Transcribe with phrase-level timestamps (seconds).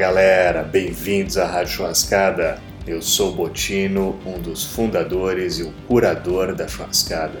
[0.00, 2.58] galera, bem-vindos à Rádio Churrascada.
[2.86, 7.40] Eu sou Botino, um dos fundadores e o curador da Churrascada.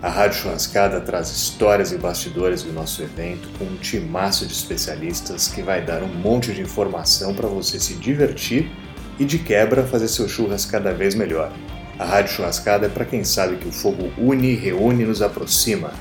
[0.00, 5.48] A Rádio Churrascada traz histórias e bastidores do nosso evento com um timaço de especialistas
[5.48, 8.70] que vai dar um monte de informação para você se divertir
[9.18, 11.52] e de quebra fazer seu churras cada vez melhor.
[11.98, 15.92] A Rádio Churrascada é para quem sabe que o fogo une, reúne e nos aproxima.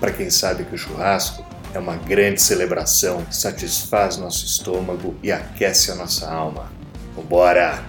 [0.00, 5.90] Para quem sabe que o churrasco é uma grande celebração, satisfaz nosso estômago e aquece
[5.90, 6.70] a nossa alma.
[7.16, 7.82] Vambora!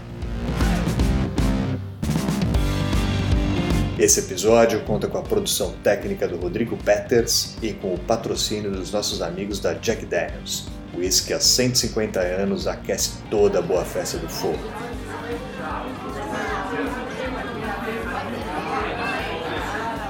[3.99, 8.91] Esse episódio conta com a produção técnica do Rodrigo Peters e com o patrocínio dos
[8.91, 10.67] nossos amigos da Jack Daniels.
[10.93, 14.59] O uísque há 150 anos aquece toda a boa festa do fogo.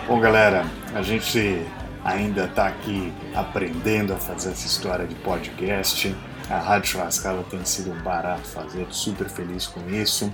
[0.07, 1.65] Bom, galera, a gente
[2.03, 6.13] ainda está aqui aprendendo a fazer essa história de podcast.
[6.49, 10.33] A Rádio Churrascada tem sido um barato fazer, super feliz com isso.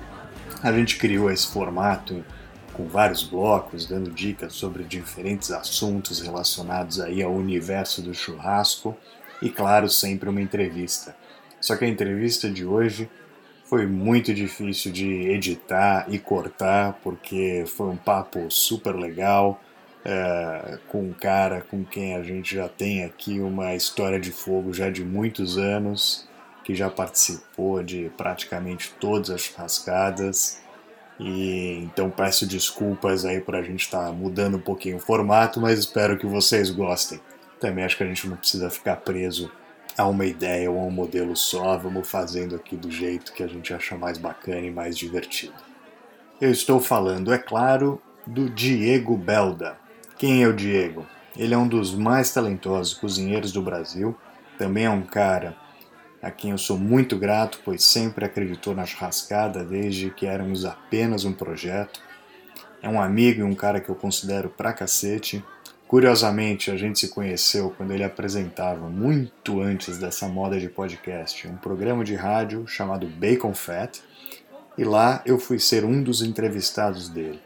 [0.64, 2.26] A gente criou esse formato
[2.74, 8.98] com vários blocos, dando dicas sobre diferentes assuntos relacionados aí ao universo do churrasco
[9.42, 11.16] e, claro, sempre uma entrevista.
[11.62, 13.10] Só que a entrevista de hoje
[13.66, 19.62] foi muito difícil de editar e cortar, porque foi um papo super legal
[20.06, 24.74] é, com um cara com quem a gente já tem aqui uma história de fogo
[24.74, 26.28] já de muitos anos,
[26.64, 30.62] que já participou de praticamente todas as churrascadas.
[31.20, 35.60] E então peço desculpas aí por a gente estar tá mudando um pouquinho o formato,
[35.60, 37.20] mas espero que vocês gostem.
[37.60, 39.52] Também acho que a gente não precisa ficar preso
[39.98, 43.48] a uma ideia ou a um modelo só, vamos fazendo aqui do jeito que a
[43.48, 45.56] gente acha mais bacana e mais divertido.
[46.40, 49.78] Eu estou falando, é claro, do Diego Belda.
[50.20, 51.08] Quem é o Diego?
[51.38, 54.14] Ele é um dos mais talentosos cozinheiros do Brasil,
[54.58, 55.56] também é um cara
[56.22, 61.24] a quem eu sou muito grato, pois sempre acreditou na churrascada desde que éramos apenas
[61.24, 62.02] um projeto.
[62.82, 65.42] É um amigo e um cara que eu considero pra cacete.
[65.88, 71.56] Curiosamente, a gente se conheceu quando ele apresentava, muito antes dessa moda de podcast, um
[71.56, 74.02] programa de rádio chamado Bacon Fat,
[74.78, 77.40] e lá eu fui ser um dos entrevistados dele.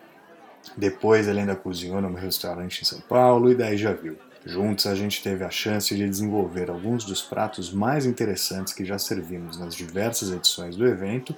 [0.77, 4.17] Depois ele ainda cozinhou no restaurante em São Paulo e daí já viu.
[4.45, 8.99] Juntos a gente teve a chance de desenvolver alguns dos pratos mais interessantes que já
[8.99, 11.33] servimos nas diversas edições do evento,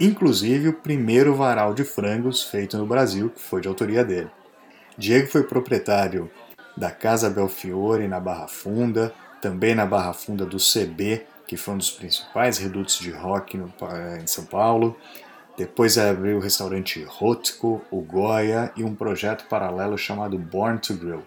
[0.00, 4.30] inclusive o primeiro varal de frangos feito no Brasil, que foi de autoria dele.
[4.98, 6.30] Diego foi proprietário
[6.76, 11.78] da Casa Belfiore na Barra Funda, também na Barra Funda do CB, que foi um
[11.78, 13.72] dos principais redutos de rock no,
[14.20, 14.96] em São Paulo,
[15.56, 21.22] depois abriu o restaurante Rotko, o Goya e um projeto paralelo chamado Born to Grill.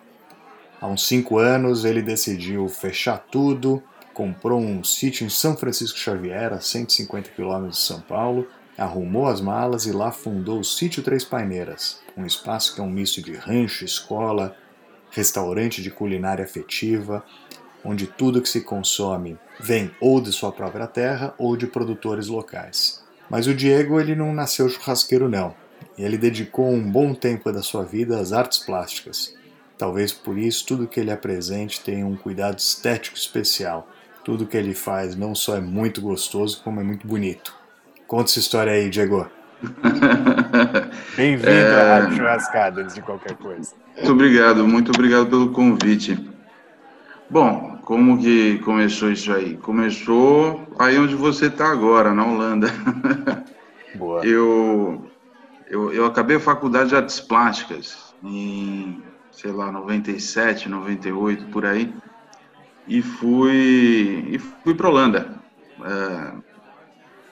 [0.81, 3.81] Há uns cinco anos ele decidiu fechar tudo,
[4.13, 8.45] comprou um sítio em São Francisco Xavier, a 150 km de São Paulo,
[8.77, 12.89] arrumou as malas e lá fundou o Sítio Três Paineiras, um espaço que é um
[12.89, 14.55] misto de rancho, escola,
[15.09, 17.23] restaurante de culinária afetiva,
[17.83, 23.06] onde tudo que se consome vem ou de sua própria terra ou de produtores locais.
[23.29, 25.53] Mas o Diego ele não nasceu churrasqueiro não.
[25.97, 29.35] Ele dedicou um bom tempo da sua vida às artes plásticas.
[29.77, 33.87] Talvez por isso tudo que ele apresente tenha um cuidado estético especial.
[34.23, 37.55] Tudo que ele faz não só é muito gostoso, como é muito bonito.
[38.07, 39.29] Conta essa história aí, Diego.
[41.15, 41.97] Bem-vindo é...
[41.97, 43.73] à Churrascada, antes de qualquer coisa.
[43.95, 46.17] Muito obrigado, muito obrigado pelo convite.
[47.29, 49.57] Bom, como que começou isso aí?
[49.57, 52.67] Começou aí onde você está agora, na Holanda.
[53.95, 54.25] Boa.
[54.25, 55.11] Eu,
[55.69, 61.93] eu, eu acabei a faculdade de artes plásticas em, sei lá, 97, 98, por aí,
[62.87, 65.35] e fui, e fui para Holanda.
[65.83, 66.33] É,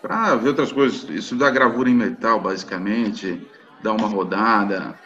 [0.01, 3.47] para ver outras coisas, estudar gravura em metal, basicamente,
[3.81, 4.99] dar uma rodada,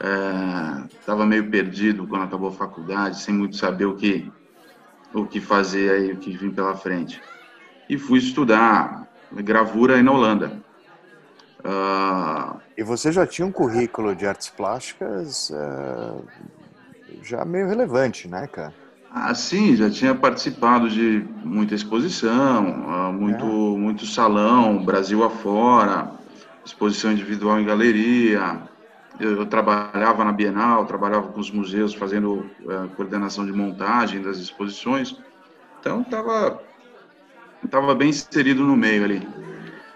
[0.00, 4.30] estava é, meio perdido quando acabou a faculdade, sem muito saber o que
[5.12, 7.20] o que fazer aí, o que vim pela frente.
[7.88, 10.60] E fui estudar gravura aí na Holanda.
[11.60, 12.58] Uh...
[12.76, 16.24] E você já tinha um currículo de artes plásticas uh,
[17.22, 18.72] já meio relevante, né, cara?
[19.12, 23.78] Ah, sim, já tinha participado de muita exposição, uh, muito, é.
[23.78, 26.12] muito salão, Brasil afora,
[26.64, 28.62] exposição individual em galeria,
[29.18, 34.38] eu, eu, trabalhava na Bienal, trabalhava com os museus fazendo uh, coordenação de montagem das
[34.38, 35.16] exposições,
[35.80, 36.60] então estava
[37.70, 39.28] tava bem inserido no meio ali.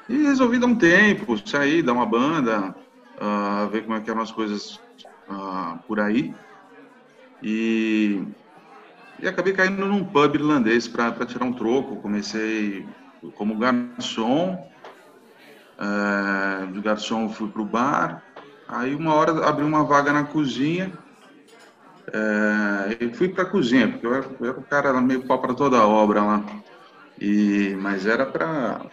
[0.08, 2.74] E resolvi dar um tempo, sair, dar uma banda,
[3.16, 4.80] uh, ver como é que eram as coisas
[5.28, 6.34] uh, por aí.
[7.42, 8.22] E,
[9.20, 11.96] e acabei caindo num pub irlandês para tirar um troco.
[11.96, 12.86] Comecei
[13.34, 14.70] como garçom.
[15.76, 18.22] É, de garçom fui para o bar.
[18.74, 20.92] Aí uma hora abri uma vaga na cozinha.
[22.12, 25.40] É, e fui para a cozinha, porque eu era, eu era o cara meio pau
[25.40, 26.44] para toda a obra lá.
[27.20, 28.84] E, mas era para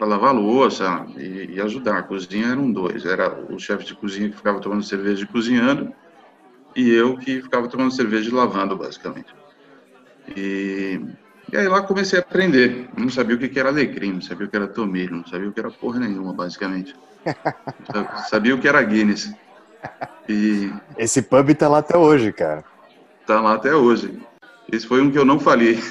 [0.00, 1.98] lavar louça e, e, ajudar.
[1.98, 3.04] A cozinha eram dois.
[3.04, 5.94] Era o chefe de cozinha que ficava tomando cerveja e cozinhando
[6.76, 9.34] e eu que ficava tomando cerveja e lavando, basicamente.
[10.36, 11.00] E,
[11.50, 12.90] e aí lá comecei a aprender.
[12.98, 15.52] não sabia o que era alecrim, não sabia o que era tomilho, não sabia o
[15.52, 16.94] que era porra nenhuma, basicamente.
[18.28, 19.32] Sabia o que era Guinness.
[20.28, 20.70] E...
[20.98, 22.64] Esse pub tá lá até hoje, cara.
[23.26, 24.20] Tá lá até hoje.
[24.70, 25.78] Esse foi um que eu não falhei.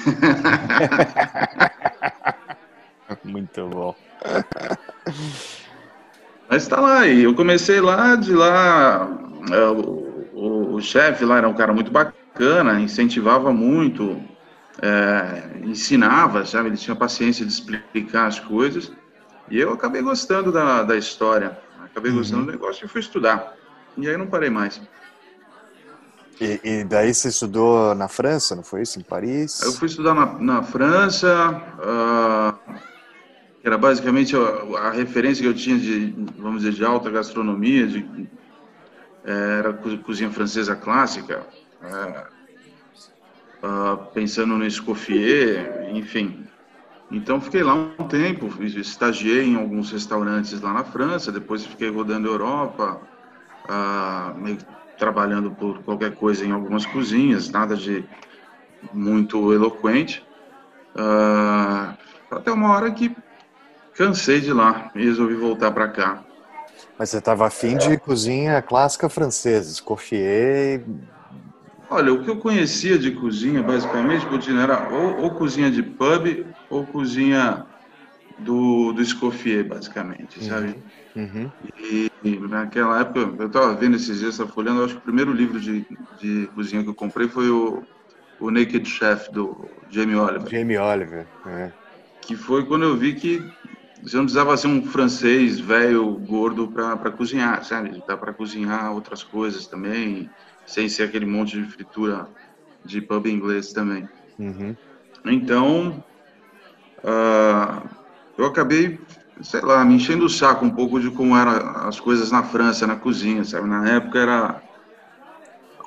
[3.24, 3.94] Muito bom.
[6.48, 9.08] Mas tá lá, e eu comecei lá, de lá,
[9.50, 14.22] é, o, o, o chefe lá era um cara muito bacana, incentivava muito,
[14.80, 16.68] é, ensinava, sabe?
[16.68, 18.92] Ele tinha paciência de explicar as coisas.
[19.50, 22.18] E eu acabei gostando da, da história, acabei uhum.
[22.18, 23.56] gostando do negócio e fui estudar.
[23.96, 24.80] E aí não parei mais.
[26.40, 28.98] E, e, daí você estudou na França, não foi isso?
[28.98, 29.62] Em Paris?
[29.62, 32.74] Eu fui estudar na, na França, uh,
[33.64, 38.28] era basicamente a, a, referência que eu tinha de, vamos dizer, de alta gastronomia, de,
[39.24, 41.46] é, era cozinha francesa clássica,
[41.82, 42.26] é,
[43.66, 46.45] uh, pensando no Escoffier, enfim.
[47.10, 52.28] Então fiquei lá um tempo, estagiei em alguns restaurantes lá na França, depois fiquei rodando
[52.28, 53.00] a Europa,
[53.64, 54.58] uh, meio
[54.98, 58.04] trabalhando por qualquer coisa em algumas cozinhas, nada de
[58.92, 60.26] muito eloquente.
[60.94, 61.96] Uh,
[62.30, 63.14] até uma hora que
[63.94, 66.24] cansei de lá e resolvi voltar para cá.
[66.98, 70.84] Mas você estava afim de cozinha clássica francesa, Escoffier?
[71.88, 76.46] Olha, o que eu conhecia de cozinha, basicamente, Coutinho, era ou, ou, cozinha de pub
[76.68, 77.64] ou cozinha
[78.40, 80.48] do, do Escoffier, basicamente, uhum.
[80.48, 80.74] sabe?
[81.14, 81.50] Uhum.
[81.78, 85.32] E, e, naquela época, eu estava vendo esses dias, estava folhando, acho que o primeiro
[85.32, 85.86] livro de,
[86.20, 87.82] de cozinha que eu comprei foi o,
[88.40, 90.50] o Naked Chef, do Jamie Oliver.
[90.50, 91.72] Jamie Oliver, é.
[92.22, 93.40] Que foi quando eu vi que
[94.02, 98.02] você não precisava ser um francês velho, gordo, para cozinhar, sabe?
[98.06, 100.30] Dá para cozinhar outras coisas também,
[100.66, 102.28] sem ser aquele monte de fritura
[102.84, 104.08] de pub inglês também.
[104.38, 104.76] Uhum.
[105.24, 106.04] Então,
[106.98, 107.88] uh,
[108.36, 109.00] eu acabei,
[109.40, 111.52] sei lá, me enchendo o saco um pouco de como eram
[111.88, 113.66] as coisas na França, na cozinha, sabe?
[113.66, 114.62] Na época era,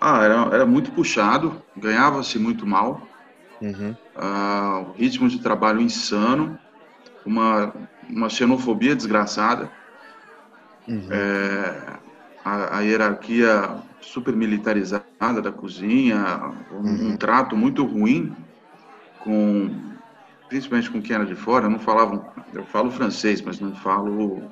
[0.02, 3.08] ah, era, era muito puxado, ganhava-se muito mal,
[3.62, 3.96] uhum.
[4.16, 6.58] uh, o ritmo de trabalho insano,
[7.26, 7.74] uma
[8.10, 9.70] uma xenofobia desgraçada,
[10.88, 11.08] uhum.
[11.12, 12.00] é,
[12.44, 13.70] a, a, hierarquia
[14.02, 17.10] super militarizada da cozinha, um, uhum.
[17.10, 18.36] um, trato muito ruim
[19.20, 19.70] com,
[20.48, 21.70] principalmente com quem era de fora.
[21.70, 24.52] Não falava, eu falo francês, mas não falo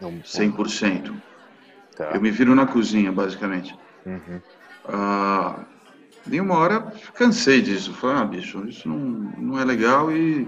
[0.00, 1.12] 100%.
[1.96, 2.10] Tá.
[2.12, 3.76] Eu me viro na cozinha, basicamente.
[4.04, 4.40] Uhum.
[4.88, 5.64] Ah,
[6.26, 7.94] de uma hora cansei disso.
[7.94, 10.46] Falei, ah, bicho, isso não, não é legal e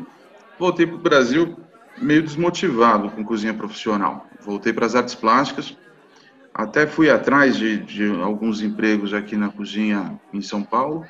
[0.59, 1.57] voltei para o Brasil
[2.01, 4.27] meio desmotivado com cozinha profissional.
[4.41, 5.77] Voltei para as artes plásticas,
[6.59, 11.07] até fui atrás de, de, alguns empregos aqui na cozinha em São Paulo,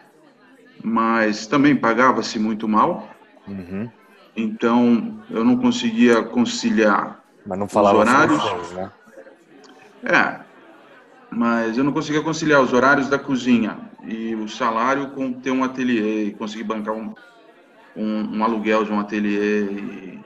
[0.85, 3.09] mas também pagava-se muito mal.
[3.47, 3.91] Uhum.
[4.37, 8.43] Então eu não conseguia conciliar mas não falava os horários.
[8.43, 8.93] Francês, né?
[10.05, 10.41] É,
[11.31, 15.65] mas eu não conseguia conciliar os horários da cozinha e o salário com ter um
[15.65, 17.15] ateliê e conseguir bancar um,
[17.97, 20.21] um, um aluguel de um ateliê e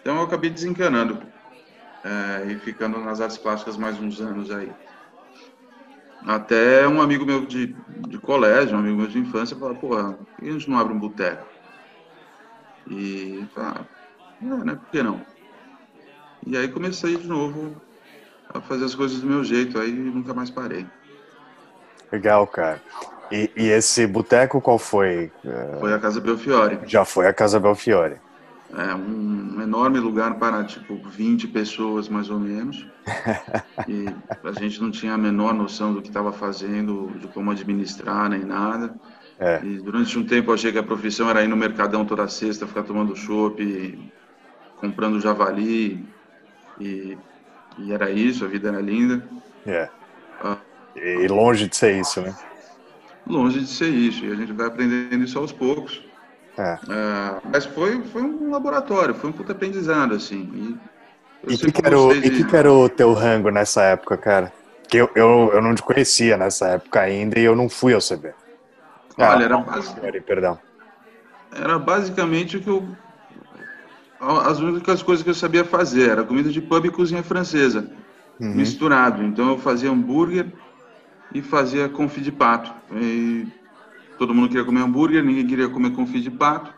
[0.00, 1.18] então eu acabei desencanando
[2.04, 4.70] é, e ficando nas artes plásticas mais uns anos aí.
[6.26, 7.74] Até um amigo meu de,
[8.08, 10.92] de colégio, um amigo meu de infância, falou, porra, por que a gente não abre
[10.92, 11.46] um boteco?
[12.90, 13.80] E ah,
[14.42, 15.20] é, né, por que não?
[16.46, 17.80] E aí comecei de novo
[18.52, 20.86] a fazer as coisas do meu jeito, aí nunca mais parei.
[22.12, 22.82] Legal, cara.
[23.32, 25.32] E, e esse boteco qual foi?
[25.80, 26.78] Foi a Casa Belfiore.
[26.86, 28.20] Já foi a Casa Belfiore
[28.76, 32.86] é um enorme lugar para tipo 20 pessoas mais ou menos.
[33.86, 34.06] E
[34.46, 38.44] a gente não tinha a menor noção do que estava fazendo de como administrar nem
[38.44, 38.94] nada.
[39.36, 39.60] É.
[39.64, 42.84] e durante um tempo achei que a profissão era ir no mercadão toda sexta ficar
[42.84, 44.12] tomando chopp
[44.76, 46.06] comprando javali
[46.80, 47.18] e,
[47.76, 49.28] e, era isso a vida era linda.
[49.66, 49.88] É.
[50.40, 50.56] Ah,
[50.94, 52.34] e longe de ser isso né?
[53.26, 56.03] Longe de ser isso e a gente vai aprendendo isso aos poucos
[56.56, 56.78] é.
[56.88, 60.78] É, mas foi, foi um laboratório, foi um puta aprendizado, assim.
[61.46, 62.26] E, que, que, era o, de...
[62.26, 64.52] e que, que era o teu rango nessa época, cara?
[64.88, 68.00] Que eu, eu, eu não te conhecia nessa época ainda e eu não fui ao
[68.00, 68.32] CB.
[69.18, 70.20] Olha, ah, era, basic...
[70.22, 70.58] perdão.
[71.54, 72.88] era basicamente o que eu
[74.20, 77.90] as únicas coisas que eu sabia fazer era comida de pub e cozinha francesa,
[78.40, 78.54] uhum.
[78.54, 79.22] misturado.
[79.22, 80.46] Então eu fazia hambúrguer
[81.32, 82.72] e fazia confit de pato.
[82.92, 83.46] E
[84.18, 86.72] todo mundo queria comer hambúrguer, ninguém queria comer confit de pato.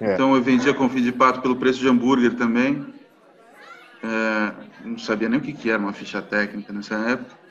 [0.00, 0.14] É.
[0.14, 2.86] Então eu vendia confit de pato pelo preço de hambúrguer também.
[4.02, 4.52] É,
[4.84, 7.46] não sabia nem o que, que era uma ficha técnica nessa época.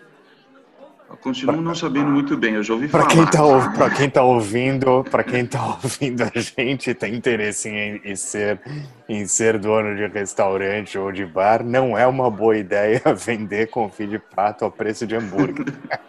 [1.07, 3.13] Eu continuo não sabendo muito bem, eu já ouvi pra falar.
[3.13, 8.01] Quem tá, para quem está ouvindo, para quem está ouvindo a gente tem interesse em,
[8.03, 8.59] em, ser
[9.07, 14.09] em ser dono de restaurante ou de bar, não é uma boa ideia vender confit
[14.09, 15.67] de pato ao preço de hambúrguer.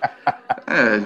[0.66, 1.02] é,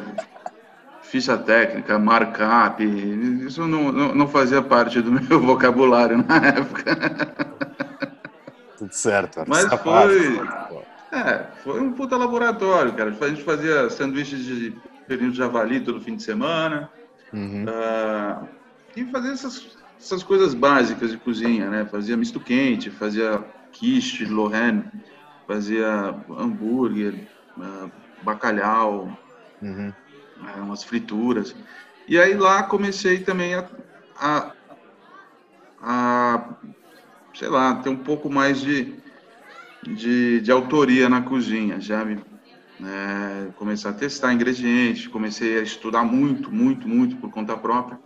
[1.10, 6.96] ficha técnica, markup, isso não, não, não fazia parte do meu vocabulário na época.
[8.78, 9.42] Tudo certo.
[9.46, 10.40] Mas foi...
[11.12, 13.10] É, foi um puta laboratório, cara.
[13.20, 14.72] A gente fazia sanduíches de
[15.08, 16.88] pernil de javali todo fim de semana.
[17.32, 17.64] Uhum.
[17.64, 18.48] Uh,
[18.96, 21.84] e fazia essas, essas coisas básicas de cozinha, né?
[21.90, 24.84] Fazia misto quente, fazia quiche, Lorraine,
[25.48, 27.14] fazia hambúrguer,
[27.58, 27.90] uh,
[28.22, 29.18] bacalhau,
[29.60, 29.92] uhum.
[30.42, 31.54] Uh, umas frituras.
[32.08, 33.68] E aí lá comecei também a,
[34.18, 34.52] a,
[35.82, 36.48] a,
[37.34, 39.00] sei lá, ter um pouco mais de
[39.82, 46.04] de, de autoria na cozinha, já me, é, comecei a testar ingredientes, comecei a estudar
[46.04, 47.98] muito, muito, muito por conta própria.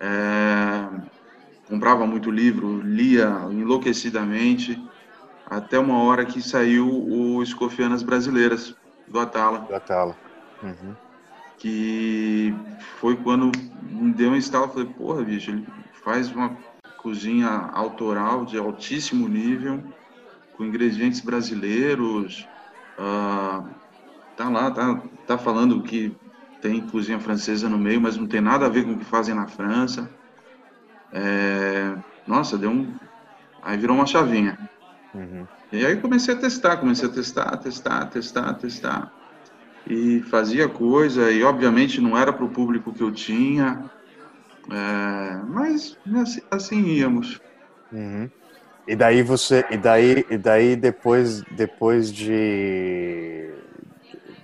[0.00, 0.88] É,
[1.68, 4.82] comprava muito livro, lia enlouquecidamente,
[5.46, 8.74] até uma hora que saiu o Escofianas Brasileiras,
[9.08, 9.60] do Atala.
[9.60, 10.16] Do Atala.
[10.62, 10.94] Uhum.
[11.58, 12.54] Que
[13.00, 15.66] foi quando me deu um estalo, falei, porra, bicho, ele
[16.04, 16.56] faz uma
[16.98, 19.82] cozinha autoral de altíssimo nível,
[20.56, 22.46] com ingredientes brasileiros.
[22.98, 23.64] Ah,
[24.36, 26.14] tá lá, tá, tá falando que
[26.60, 29.34] tem cozinha francesa no meio, mas não tem nada a ver com o que fazem
[29.34, 30.08] na França.
[31.12, 31.94] É,
[32.26, 32.94] nossa, deu um.
[33.62, 34.58] Aí virou uma chavinha.
[35.14, 35.46] Uhum.
[35.70, 39.12] E aí comecei a testar, comecei a testar, testar, testar, testar.
[39.86, 43.90] E fazia coisa, e obviamente não era para o público que eu tinha,
[44.70, 47.40] é, mas assim, assim íamos.
[47.92, 48.30] Uhum.
[48.86, 53.50] E daí você, e daí, e daí depois, depois de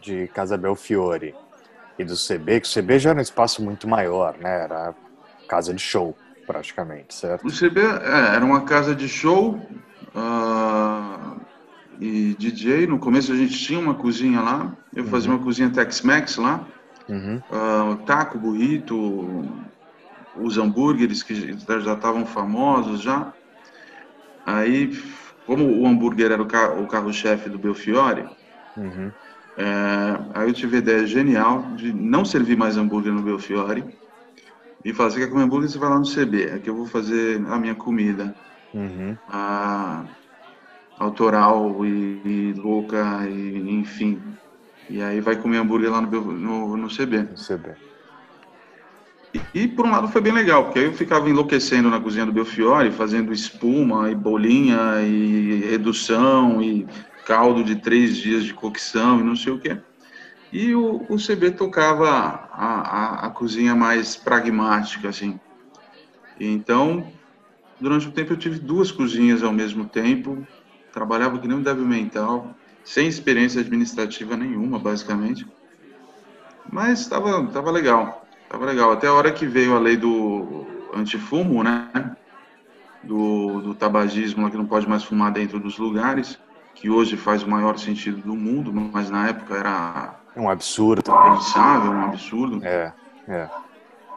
[0.00, 1.34] de Casa Belfiore
[1.98, 4.64] e do CB, que o CB já era um espaço muito maior, né?
[4.64, 4.94] Era
[5.46, 6.16] casa de show,
[6.46, 7.46] praticamente, certo?
[7.46, 9.60] O CB é, era uma casa de show
[12.00, 12.86] e DJ.
[12.86, 14.72] No começo a gente tinha uma cozinha lá.
[14.94, 15.10] Eu uhum.
[15.10, 16.66] fazia uma cozinha Tex-Mex lá.
[17.08, 17.42] Uhum.
[17.50, 19.44] Uh, taco, burrito,
[20.36, 23.32] os hambúrgueres que já estavam famosos já.
[24.46, 24.96] Aí,
[25.46, 28.24] como o hambúrguer era o carro-chefe do Belfiore,
[28.76, 29.10] uhum.
[29.56, 33.84] é, aí eu tive a ideia genial de não servir mais hambúrguer no Belfiore
[34.84, 37.44] e falar, você quer comer hambúrguer, você vai lá no CB, aqui eu vou fazer
[37.48, 38.34] a minha comida.
[38.72, 39.16] Uhum.
[39.28, 40.04] A,
[41.00, 44.22] autoral e, e louca, e, enfim.
[44.88, 47.22] E aí vai comer hambúrguer lá no, no, no CB.
[47.22, 47.74] No CB.
[49.54, 52.32] E, por um lado foi bem legal, porque aí eu ficava enlouquecendo na cozinha do
[52.32, 56.86] Belfiore, fazendo espuma e bolinha e redução e
[57.24, 59.78] caldo de três dias de cocção e não sei o quê.
[60.52, 65.38] E o, o CB tocava a, a, a, cozinha mais pragmática, assim.
[66.40, 67.06] Então,
[67.80, 70.44] durante o tempo eu tive duas cozinhas ao mesmo tempo,
[70.92, 72.54] trabalhava que nem um débil mental,
[72.84, 75.46] sem experiência administrativa nenhuma, basicamente.
[76.70, 78.24] Mas estava tava legal.
[78.48, 78.92] Tava legal.
[78.92, 82.16] Até a hora que veio a lei do antifumo, né?
[83.02, 86.38] Do, do tabagismo, que não pode mais fumar dentro dos lugares,
[86.74, 90.16] que hoje faz o maior sentido do mundo, mas na época era.
[90.34, 91.02] É um absurdo.
[91.02, 92.60] Pensável, um absurdo.
[92.64, 92.92] É,
[93.26, 93.48] é.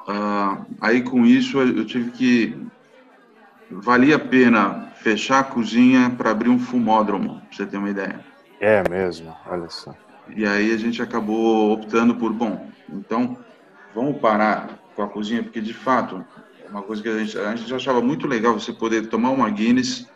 [0.08, 2.68] Uh, aí com isso eu tive que.
[3.72, 8.22] Valia a pena fechar a cozinha para abrir um fumódromo, pra você ter uma ideia.
[8.62, 9.94] É mesmo, olha só.
[10.30, 13.38] E aí a gente acabou optando por, bom, então
[13.94, 16.24] vamos parar com a cozinha, porque de fato
[16.66, 19.50] é uma coisa que a gente, a gente achava muito legal você poder tomar uma
[19.50, 20.08] Guinness,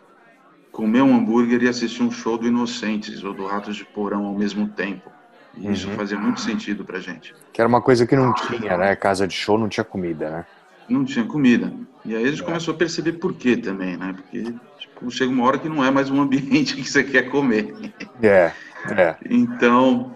[0.72, 4.34] comer um hambúrguer e assistir um show do Inocentes ou do Ratos de Porão ao
[4.34, 5.10] mesmo tempo.
[5.54, 5.72] E uhum.
[5.72, 7.34] isso fazia muito sentido pra gente.
[7.52, 8.96] Que era uma coisa que não tinha, né?
[8.96, 10.46] Casa de show não tinha comida, né?
[10.88, 11.72] Não tinha comida.
[12.04, 14.14] E aí a gente começou a perceber por quê também, né?
[14.14, 17.74] Porque tipo, chega uma hora que não é mais um ambiente que você quer comer.
[18.22, 18.52] É,
[18.90, 19.16] é.
[19.28, 20.14] Então,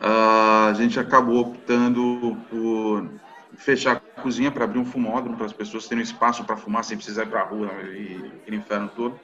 [0.00, 3.08] a gente acabou optando por
[3.56, 6.96] fechar a cozinha para abrir um fumódromo para as pessoas terem espaço para fumar sem
[6.96, 9.18] precisar ir para a rua e aquele inferno todo.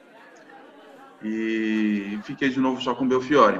[1.23, 3.59] E fiquei de novo só com o Belfiore.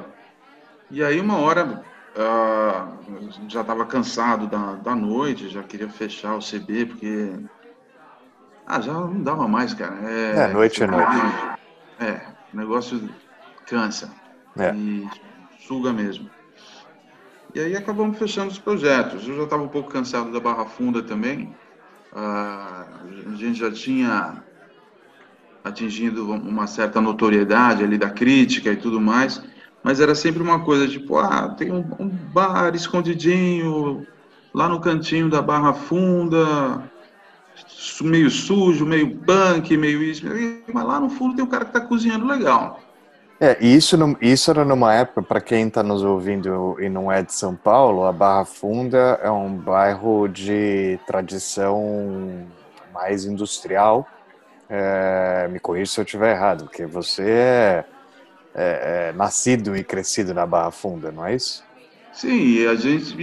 [0.89, 1.83] E aí uma hora
[2.15, 7.33] uh, já estava cansado da, da noite, já queria fechar o CB porque
[8.65, 9.95] Ah, já não dava mais, cara.
[10.09, 11.57] É, é noite é noite.
[11.99, 12.21] É,
[12.53, 13.09] o negócio
[13.67, 14.11] cansa.
[14.57, 14.73] É.
[14.73, 15.07] E
[15.59, 16.29] suga mesmo.
[17.53, 19.27] E aí acabamos fechando os projetos.
[19.27, 21.55] Eu já estava um pouco cansado da Barra Funda também.
[22.13, 22.85] Ah,
[23.31, 24.43] a gente já tinha
[25.63, 29.43] atingido uma certa notoriedade ali da crítica e tudo mais,
[29.83, 34.05] mas era sempre uma coisa tipo, ah, tem um, um bar escondidinho
[34.53, 36.83] lá no cantinho da Barra Funda,
[38.01, 40.25] meio sujo, meio punk, meio isso,
[40.71, 42.79] mas lá no fundo tem um cara que está cozinhando legal.
[43.39, 47.33] É, isso, isso era numa época, para quem está nos ouvindo e não é de
[47.33, 52.45] São Paulo, a Barra Funda é um bairro de tradição
[52.93, 54.07] mais industrial.
[54.69, 57.85] É, me corrija se eu estiver errado, porque você é,
[58.53, 61.63] é, é, nascido e crescido na Barra Funda, não é isso?
[62.13, 63.15] Sim, a gente.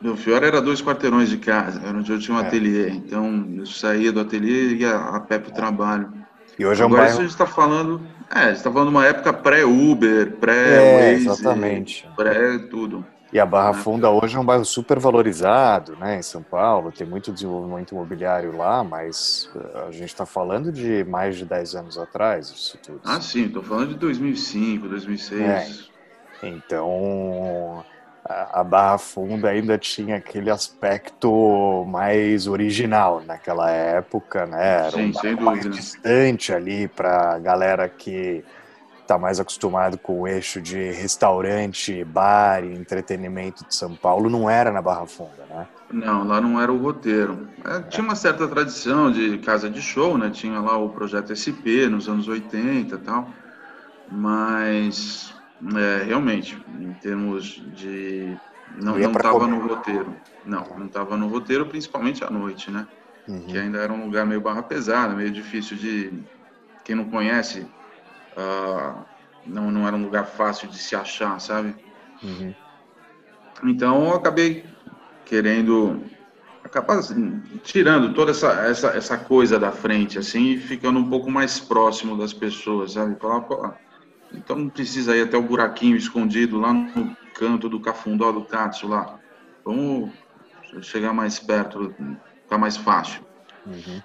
[0.00, 2.46] Meu fior era dois quarteirões de casa, era onde eu tinha um é.
[2.46, 2.88] ateliê.
[2.90, 6.12] Então eu saía do ateliê e ia a pé para o trabalho.
[6.56, 7.18] E hoje é um Agora, bairro...
[7.18, 8.00] a gente está falando.
[8.32, 12.08] É, a gente está falando de uma época pré-Uber, pré-Waze, é, exatamente.
[12.16, 13.04] pré-tudo.
[13.34, 13.74] E a Barra?
[13.74, 18.56] Funda hoje é um bairro super valorizado, né, em São Paulo, tem muito desenvolvimento imobiliário
[18.56, 23.00] lá, mas eh, a gente está falando de mais de 10 anos atrás, isso tudo.
[23.02, 25.90] Ah, sim, estou falando de 2005, 2006.
[26.42, 27.84] É, então,
[28.24, 34.86] a Barra Funda ainda tinha aquele aspecto mais original naquela época, né?
[34.86, 38.44] Era Sim, um mais distante ali para a galera que
[39.04, 44.48] está mais acostumado com o eixo de restaurante, bar e entretenimento de São Paulo, não
[44.48, 45.68] era na Barra Funda, né?
[45.92, 47.46] Não, lá não era o roteiro.
[47.64, 50.30] É, tinha uma certa tradição de casa de show, né?
[50.30, 53.28] Tinha lá o projeto SP nos anos 80 e tal,
[54.10, 55.32] mas
[55.76, 58.36] é, realmente, em termos de.
[58.80, 60.16] Não estava no roteiro.
[60.44, 62.88] Não, não estava no roteiro, principalmente à noite, né?
[63.28, 63.46] Uhum.
[63.46, 66.12] Que ainda era um lugar meio barra pesada, meio difícil de.
[66.84, 67.66] Quem não conhece,
[68.36, 69.04] uh,
[69.46, 71.74] não, não era um lugar fácil de se achar, sabe?
[72.22, 72.54] Uhum.
[73.64, 74.64] Então eu acabei
[75.24, 76.02] querendo
[76.62, 81.30] acabar assim, tirando toda essa, essa, essa coisa da frente, assim, e ficando um pouco
[81.30, 83.16] mais próximo das pessoas, sabe?
[83.20, 83.70] Falar, pô,
[84.32, 88.88] então não precisa ir até o buraquinho escondido lá no canto do cafundó do Katsu
[88.88, 89.18] lá.
[89.64, 90.10] Vamos
[90.82, 91.94] chegar mais perto,
[92.42, 93.22] ficar mais fácil.
[93.66, 94.02] Uhum.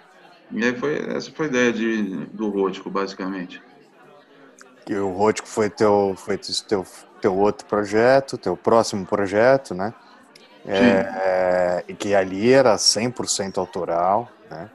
[0.52, 3.62] E aí foi, essa foi a ideia de, do Rótico, basicamente.
[4.90, 6.86] E o Rótico foi teu, foi teu,
[7.22, 9.94] teu outro projeto, teu próximo projeto, né?
[10.66, 14.70] É, e que ali era 100% autoral, né?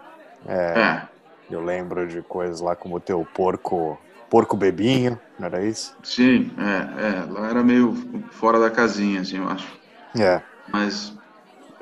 [0.47, 1.09] É, é.
[1.51, 3.99] Eu lembro de coisas lá como o teu porco
[4.31, 5.95] Porco Bebinho, não era isso?
[6.03, 7.25] Sim, é, é.
[7.31, 7.95] Lá era meio
[8.33, 9.69] fora da casinha, assim, eu acho.
[10.19, 10.43] É.
[10.73, 11.13] Mas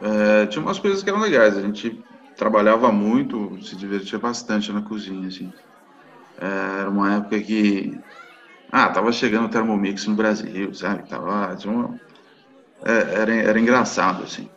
[0.02, 1.56] é, tinha umas coisas que eram legais.
[1.56, 2.04] A gente
[2.36, 5.52] trabalhava muito, se divertia bastante na cozinha, assim.
[6.38, 7.98] É, era uma época que...
[8.72, 11.06] Ah, tava chegando o Thermomix no Brasil, sabe?
[11.06, 12.00] Tava, uma,
[12.84, 14.48] é, era, era engraçado, assim.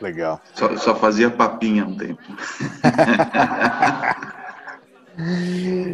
[0.00, 0.40] Legal.
[0.54, 2.22] Só, só fazia papinha um tempo.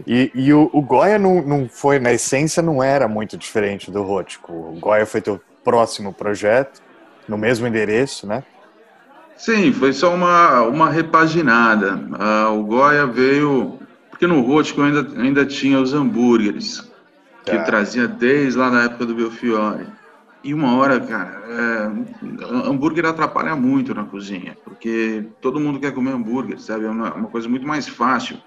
[0.07, 4.03] E, e o, o, Goya não, não foi, na essência, não era muito diferente do
[4.03, 4.51] Rótico.
[4.51, 6.81] O Goya foi teu próximo projeto,
[7.29, 8.43] no mesmo endereço, né?
[9.37, 12.01] Sim, foi só uma, uma repaginada.
[12.19, 13.79] Ah, o Goya veio.
[14.09, 16.90] Porque no Rótico ainda, ainda tinha os hambúrgueres,
[17.45, 17.63] que tá.
[17.65, 19.87] trazia desde lá na época do Belfiore.
[20.43, 26.13] E uma hora, cara, é, hambúrguer atrapalha muito na cozinha, porque todo mundo quer comer
[26.13, 26.87] hambúrguer, sabe?
[26.87, 28.39] É uma, uma coisa muito mais fácil.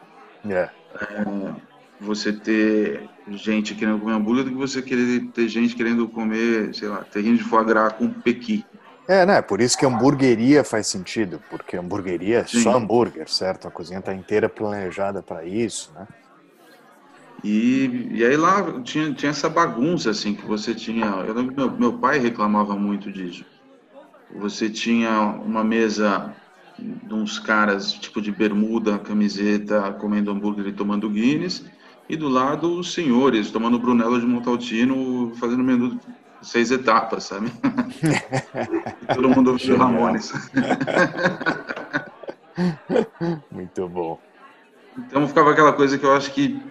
[0.49, 0.69] É.
[0.99, 1.53] é.
[2.01, 6.87] você ter gente querendo comer hambúrguer do que você querer ter gente querendo comer, sei
[6.87, 8.65] lá, terrinho de foie gras com pequi.
[9.07, 9.41] É, né?
[9.41, 13.67] Por isso que hamburgueria faz sentido, porque hamburgueria é só hambúrguer, certo?
[13.67, 16.07] A cozinha está inteira planejada para isso, né?
[17.43, 21.05] E, e aí lá tinha, tinha essa bagunça, assim, que você tinha...
[21.05, 23.45] Eu lembro que meu, meu pai reclamava muito disso.
[24.35, 26.33] Você tinha uma mesa
[26.79, 31.65] de uns caras tipo de bermuda, camiseta, comendo hambúrguer e tomando Guinness,
[32.09, 35.99] e do lado os senhores tomando Brunello de Montaltino, fazendo menu
[36.41, 37.51] seis etapas, sabe?
[39.13, 40.33] Todo mundo ouviu Ramones.
[43.51, 44.19] Muito bom.
[44.97, 46.61] Então ficava aquela coisa que eu acho que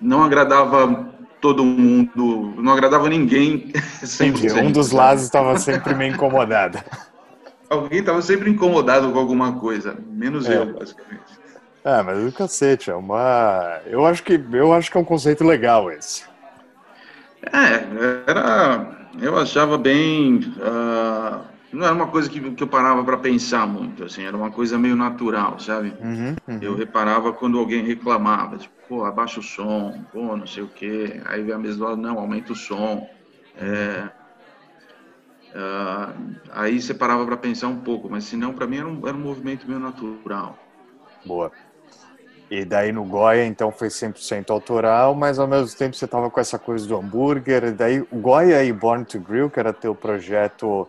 [0.00, 1.08] não agradava
[1.40, 3.72] todo mundo, não agradava ninguém.
[4.02, 6.78] Entendi, um dos lados estava sempre meio incomodado.
[7.68, 10.56] Alguém estava sempre incomodado com alguma coisa, menos é.
[10.56, 11.40] eu, basicamente.
[11.84, 13.80] Ah, mas o cacete, é uma.
[13.86, 16.24] Eu acho que eu acho que é um conceito legal esse.
[17.42, 19.08] É, era.
[19.20, 20.54] Eu achava bem.
[20.58, 24.50] Uh, não era uma coisa que, que eu parava para pensar muito, assim, era uma
[24.50, 25.94] coisa meio natural, sabe?
[26.00, 26.58] Uhum, uhum.
[26.60, 31.20] Eu reparava quando alguém reclamava, tipo, pô, abaixa o som, pô, não sei o quê.
[31.26, 33.08] Aí vem a mesa do lado, não, aumenta o som.
[33.56, 34.08] É,
[35.54, 39.06] uh, aí você parava para pensar um pouco, mas se não, para mim era um,
[39.06, 40.58] era um movimento meio natural.
[41.24, 41.52] Boa.
[42.50, 46.40] E daí no Goya, então, foi 100% autoral, mas ao mesmo tempo você tava com
[46.40, 47.62] essa coisa do hambúrguer.
[47.62, 50.88] E daí o Goya e Born to Grill, que era teu projeto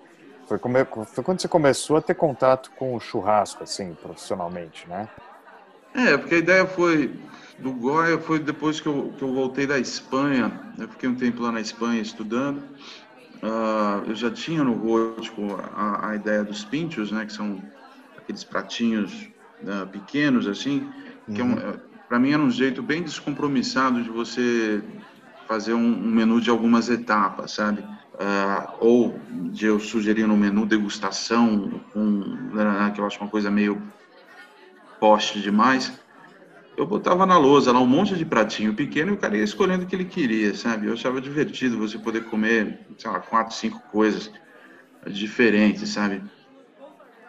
[0.51, 0.85] foi, come...
[1.05, 5.07] Foi quando você começou a ter contato com o churrasco, assim, profissionalmente, né?
[5.93, 7.13] É, porque a ideia foi
[7.59, 10.51] do Goya foi depois que eu, que eu voltei da Espanha.
[10.77, 12.57] Eu fiquei um tempo lá na Espanha estudando.
[13.41, 15.41] Uh, eu já tinha no Gótico
[15.73, 17.61] a, a, ideia dos pinchos, né, que são
[18.17, 19.29] aqueles pratinhos
[19.63, 20.91] uh, pequenos assim,
[21.33, 21.79] que é um, uhum.
[22.07, 24.83] para mim era um jeito bem descompromissado de você
[25.51, 27.83] fazer um, um menu de algumas etapas, sabe?
[28.21, 29.19] uh, ou
[29.51, 32.19] de eu sugerir no menu degustação, um,
[32.53, 33.81] né, que eu acho uma coisa meio
[34.99, 35.99] poste demais,
[36.77, 39.83] eu botava na lousa lá um monte de pratinho pequeno e o cara ia escolhendo
[39.83, 40.87] o que ele queria, sabe?
[40.87, 44.31] Eu achava divertido você poder comer, sei lá, quatro, cinco coisas
[45.07, 46.23] diferentes, sabe?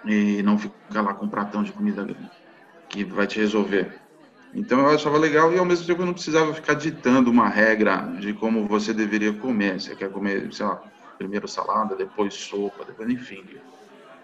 [0.04, 2.06] E não ficar lá com um pratão de comida
[2.88, 4.01] que vai te resolver.
[4.54, 8.02] Então eu achava legal e ao mesmo tempo eu não precisava ficar ditando uma regra
[8.20, 9.80] de como você deveria comer.
[9.80, 10.82] Você quer comer, sei lá,
[11.16, 13.44] primeiro salada, depois sopa, depois enfim.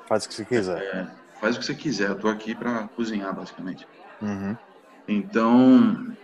[0.06, 0.78] Faz o que você quiser.
[0.78, 1.06] É,
[1.40, 2.10] faz o que você quiser.
[2.10, 3.88] Eu tô aqui para cozinhar basicamente.
[4.20, 4.56] Uhum.
[5.06, 6.14] Então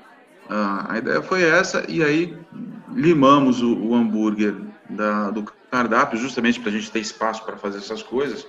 [0.49, 2.39] a ideia foi essa e aí
[2.93, 4.55] limamos o, o hambúrguer
[4.91, 8.47] da, do cardápio justamente para a gente ter espaço para fazer essas coisas.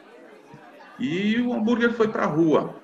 [1.00, 2.76] E o hambúrguer foi para a rua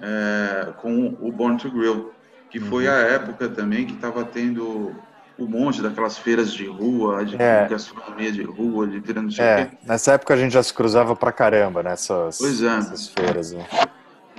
[0.00, 2.12] é, com o Born to Grill,
[2.50, 2.66] que uhum.
[2.66, 4.94] foi a época também que estava tendo
[5.38, 7.66] um monte daquelas feiras de rua, de é.
[7.68, 11.82] gastronomia de rua, de virando é, Nessa época a gente já se cruzava pra caramba
[11.82, 12.76] nessas, pois é.
[12.76, 13.52] nessas feiras.
[13.52, 13.66] Né?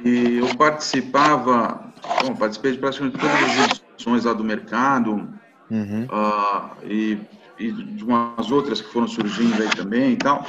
[0.03, 1.91] E eu participava,
[2.23, 5.27] bom, participei de praticamente todas as edições lá do mercado
[5.71, 6.05] uhum.
[6.05, 7.19] uh, e,
[7.57, 10.45] e de umas outras que foram surgindo aí também e tal.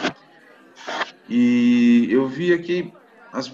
[1.28, 2.92] E eu via que
[3.32, 3.50] as,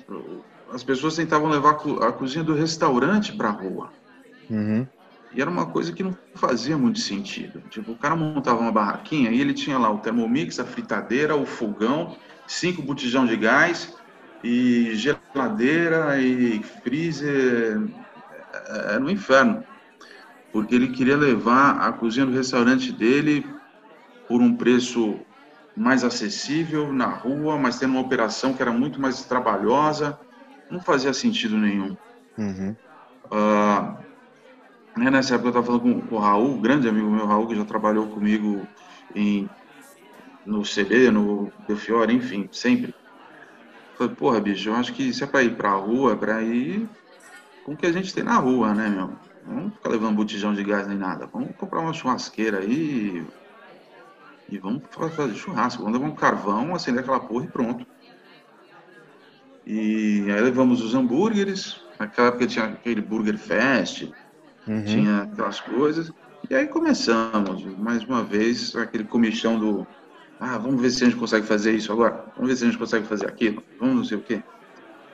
[0.72, 3.90] as pessoas tentavam levar a cozinha do restaurante para a rua.
[4.50, 4.86] Uhum.
[5.34, 7.62] E era uma coisa que não fazia muito sentido.
[7.68, 11.44] Tipo, o cara montava uma barraquinha e ele tinha lá o Thermomix, a fritadeira, o
[11.44, 13.94] fogão, cinco botijão de gás
[14.42, 17.82] e geladeira e freezer.
[18.88, 19.62] Era um inferno.
[20.50, 23.46] Porque ele queria levar a cozinha do restaurante dele
[24.26, 25.20] por um preço
[25.76, 30.18] mais acessível na rua, mas tendo uma operação que era muito mais trabalhosa
[30.70, 31.96] não fazia sentido nenhum.
[32.36, 32.76] Uhum.
[33.26, 33.98] Uh,
[35.10, 37.64] nessa época eu estava falando com, com, o Raul, grande amigo meu, Raul, que já
[37.64, 38.66] trabalhou comigo
[39.14, 39.48] em,
[40.44, 42.94] no CD, no Belfiore, enfim, sempre.
[43.96, 46.42] Falei, porra, bicho, eu acho que se é para ir para a rua, é para
[46.42, 46.88] ir
[47.64, 49.12] com o que a gente tem na rua, né, meu?
[49.46, 51.26] Não ficar levando botijão de gás nem nada.
[51.26, 53.26] Vamos comprar uma churrasqueira aí
[54.48, 55.82] e vamos fazer churrasco.
[55.82, 57.86] Vamos levar um carvão, acender aquela porra e pronto.
[59.68, 61.78] E aí levamos os hambúrgueres.
[62.00, 64.08] Naquela época tinha aquele Burger Fest,
[64.66, 64.82] uhum.
[64.82, 66.10] tinha aquelas coisas.
[66.48, 69.86] E aí começamos, mais uma vez, aquele comichão do.
[70.40, 72.24] Ah, vamos ver se a gente consegue fazer isso agora.
[72.34, 73.62] Vamos ver se a gente consegue fazer aquilo.
[73.78, 74.42] Vamos não sei o quê.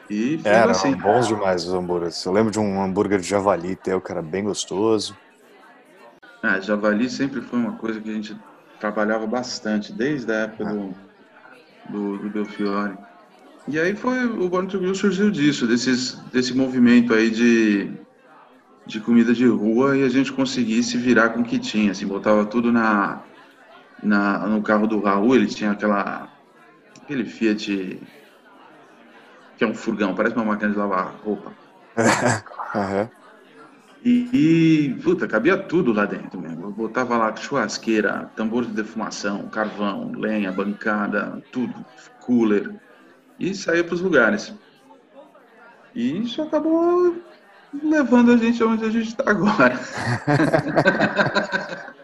[0.09, 0.95] E Era assim.
[0.95, 2.25] bons demais os hambúrgueres.
[2.25, 5.17] Eu lembro de um hambúrguer de javali teu que era bem gostoso.
[6.41, 8.39] Ah, javali sempre foi uma coisa que a gente
[8.79, 10.73] trabalhava bastante, desde a época ah.
[10.73, 10.95] do,
[11.89, 12.97] do, do Belfiore.
[13.67, 17.91] E aí foi o Born to Grill surgiu disso, desses, desse movimento aí de,
[18.87, 22.45] de comida de rua e a gente conseguisse virar com o que tinha, assim, botava
[22.45, 23.23] tudo na,
[24.03, 26.29] na no carro do Raul, ele tinha aquela
[27.03, 28.01] aquele Fiat
[29.57, 31.53] que é um furgão, parece uma máquina de lavar roupa.
[32.75, 33.09] uhum.
[34.05, 36.65] E, e, puta, cabia tudo lá dentro mesmo.
[36.65, 41.75] Eu botava lá churrasqueira, tambor de defumação, carvão, lenha, bancada, tudo,
[42.21, 42.75] cooler
[43.39, 44.53] e sair para os lugares.
[45.95, 47.17] E isso acabou
[47.83, 49.79] levando a gente aonde a gente está agora.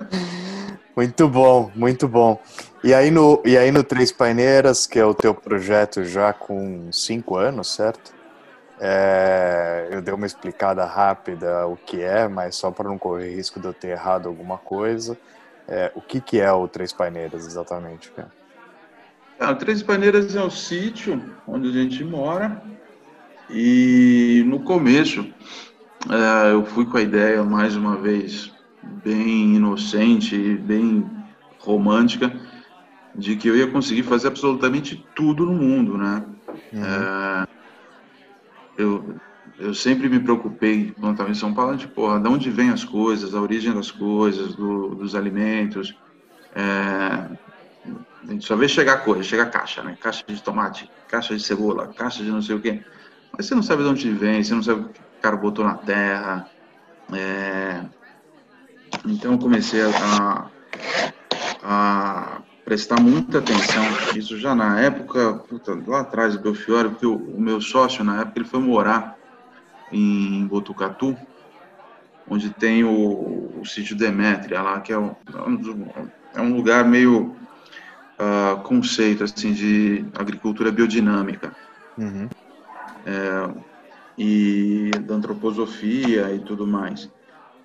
[0.96, 2.40] muito bom, muito bom.
[2.82, 6.90] E aí, no, e aí no Três Paineiras, que é o teu projeto já com
[6.92, 8.20] cinco anos, certo?
[8.82, 13.60] É, eu dei uma explicada rápida o que é, mas só para não correr risco
[13.60, 15.18] de eu ter errado alguma coisa.
[15.68, 18.39] É, o que, que é o Três Paineiras exatamente, cara?
[19.40, 22.62] Ah, Três Paneiras é o sítio onde a gente mora
[23.48, 25.26] e no começo
[26.10, 28.52] é, eu fui com a ideia mais uma vez
[29.02, 31.10] bem inocente, bem
[31.58, 32.30] romântica
[33.14, 36.22] de que eu ia conseguir fazer absolutamente tudo no mundo, né?
[36.74, 36.84] Uhum.
[36.84, 37.48] É,
[38.76, 39.14] eu,
[39.58, 42.84] eu sempre me preocupei, quando estava em São Paulo, de, porra, de onde vêm as
[42.84, 45.96] coisas, a origem das coisas, do, dos alimentos.
[46.54, 47.49] É,
[48.22, 49.96] a gente só vê chegar coisa, chega caixa, né?
[50.00, 52.82] Caixa de tomate, caixa de cebola, caixa de não sei o quê.
[53.36, 55.64] Mas você não sabe de onde vem, você não sabe o que o cara botou
[55.64, 56.46] na terra.
[57.12, 57.82] É...
[59.06, 60.50] Então eu comecei a,
[61.62, 63.82] a prestar muita atenção.
[64.14, 68.20] Isso já na época, puta, lá atrás do Belfiore, porque o, o, meu sócio na
[68.20, 69.16] época ele foi morar
[69.90, 71.16] em Botucatu,
[72.28, 75.14] onde tem o, o sítio Demétria lá, que é um,
[76.34, 77.34] é um lugar meio
[78.20, 81.56] uh, conceito assim de agricultura biodinâmica.
[81.96, 82.28] Uhum.
[83.06, 83.70] É,
[84.18, 87.10] e da antroposofia e tudo mais.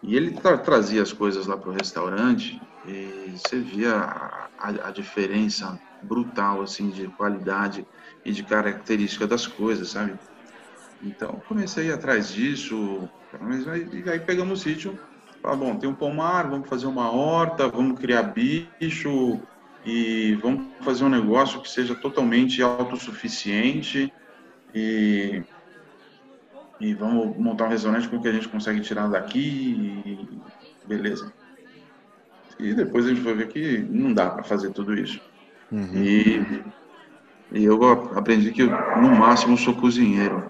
[0.01, 4.91] E ele tra trazia as coisas lá para o restaurante e você via a, a,
[4.91, 7.85] diferença brutal assim de qualidade
[8.23, 10.13] e de característica das coisas, sabe?
[11.03, 13.09] Então comecei atrás disso,
[13.41, 14.97] mas e aí pegamos o sítio,
[15.43, 19.41] ah, bom, tem um pomar, vamos fazer uma horta, vamos criar bicho
[19.85, 24.11] e vamos fazer um negócio que seja totalmente autossuficiente
[24.73, 25.43] e
[26.79, 29.39] e vamos montar um restaurante com o que a gente consegue tirar daqui
[30.05, 31.31] e beleza.
[32.59, 35.19] E depois a gente foi ver que não dá para fazer tudo isso.
[35.71, 35.89] Uhum.
[35.93, 36.63] E,
[37.53, 37.81] e eu
[38.15, 40.43] aprendi que no máximo sou cozinheiro.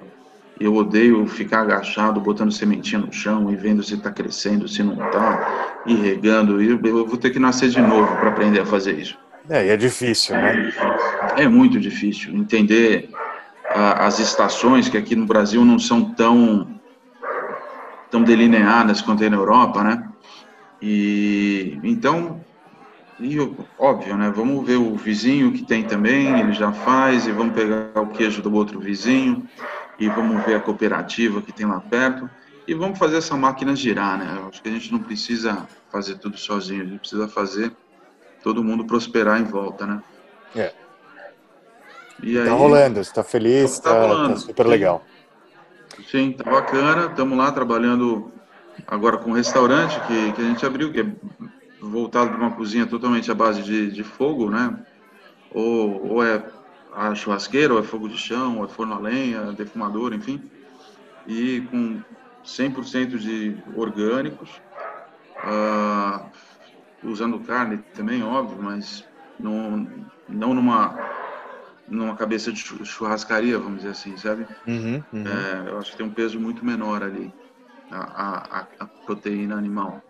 [0.59, 4.93] Eu odeio ficar agachado, botando sementinha no chão e vendo se está crescendo, se não
[4.93, 6.61] está, e regando.
[6.61, 9.17] E eu vou ter que nascer de novo para aprender a fazer isso.
[9.49, 10.73] É, e é difícil, né?
[11.37, 13.09] É muito difícil entender
[13.69, 16.79] as estações, que aqui no Brasil não são tão,
[18.09, 20.07] tão delineadas quanto é na Europa, né?
[20.81, 22.43] E então,
[23.19, 23.37] e,
[23.77, 24.31] óbvio, né?
[24.35, 28.41] Vamos ver o vizinho que tem também, ele já faz, e vamos pegar o queijo
[28.41, 29.47] do outro vizinho,
[29.99, 32.29] e vamos ver a cooperativa que tem lá perto,
[32.67, 34.39] e vamos fazer essa máquina girar, né?
[34.49, 37.71] acho que a gente não precisa fazer tudo sozinho, a gente precisa fazer
[38.45, 40.03] todo mundo prosperar em volta, né?
[40.55, 40.71] É.
[42.21, 45.03] E tá aí, rolando, você tá feliz, tá, tá, tá super legal.
[46.11, 48.31] Sim, tá bacana, estamos lá trabalhando
[48.85, 51.07] agora com um restaurante que, que a gente abriu, que é
[51.81, 54.79] voltado para uma cozinha totalmente à base de, de fogo, né?
[55.51, 56.43] Ou, ou é
[56.93, 60.39] a churrasqueira, ou é fogo de chão, ou é forno a lenha, defumador, enfim.
[61.25, 61.99] E com
[62.45, 64.51] 100% de orgânicos,
[65.43, 66.29] uh,
[67.03, 69.05] usando carne também, óbvio, mas
[69.39, 69.87] não,
[70.27, 70.97] não numa
[71.87, 74.47] numa cabeça de churrascaria, vamos dizer assim, sabe?
[74.67, 75.23] Uhum, uhum.
[75.27, 77.31] É, eu acho que tem um peso muito menor ali,
[77.91, 80.01] a, a, a proteína animal.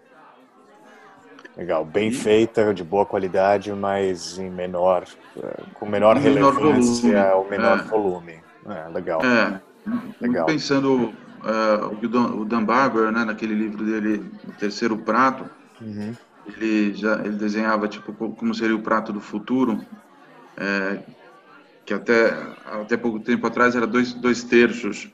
[1.57, 2.13] Legal, bem e...
[2.13, 5.05] feita, de boa qualidade, mas em menor,
[5.37, 7.83] é, com menor relevância, menor ou menor é.
[7.83, 8.39] volume.
[8.67, 9.21] É, legal.
[9.23, 9.61] É,
[10.19, 10.45] legal.
[10.45, 16.13] Pensando uh, o, Dan, o Dan Barber, né, naquele livro dele, O Terceiro Prato, uhum.
[16.47, 19.83] Ele já ele desenhava tipo como seria o prato do futuro,
[20.57, 20.99] é,
[21.85, 22.33] que até,
[22.65, 25.09] até pouco tempo atrás era dois, dois terços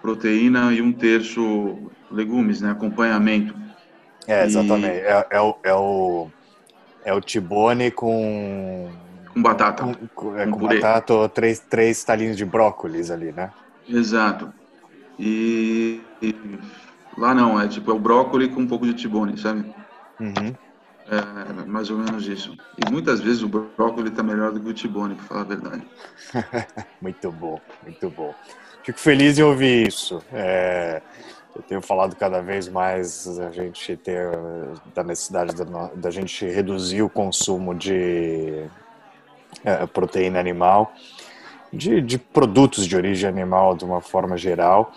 [0.00, 2.70] proteína e um terço legumes, né?
[2.70, 3.54] Acompanhamento.
[4.26, 4.96] É, exatamente.
[4.96, 5.00] E...
[5.00, 6.28] É, é, o, é, o,
[7.04, 8.90] é o tibone com...
[9.32, 9.84] Com batata.
[9.84, 13.50] Com, com, é, com, com batata ou três, três talinhos de brócolis ali, né?
[13.88, 14.52] Exato.
[15.18, 16.34] E, e,
[17.16, 19.64] lá não, é tipo é o brócolis com um pouco de tibone, sabe?
[20.20, 20.54] Uhum.
[21.10, 22.56] É, mais ou menos isso.
[22.78, 25.82] E muitas vezes o brócolis está melhor do que o tibone, para falar a verdade.
[27.02, 28.32] muito bom, muito bom.
[28.84, 30.22] Fico feliz em ouvir isso.
[30.32, 31.02] É,
[31.54, 34.30] eu tenho falado cada vez mais a gente ter
[34.94, 38.66] da necessidade da, da gente reduzir o consumo de
[39.64, 40.92] é, proteína animal,
[41.72, 44.92] de, de produtos de origem animal de uma forma geral.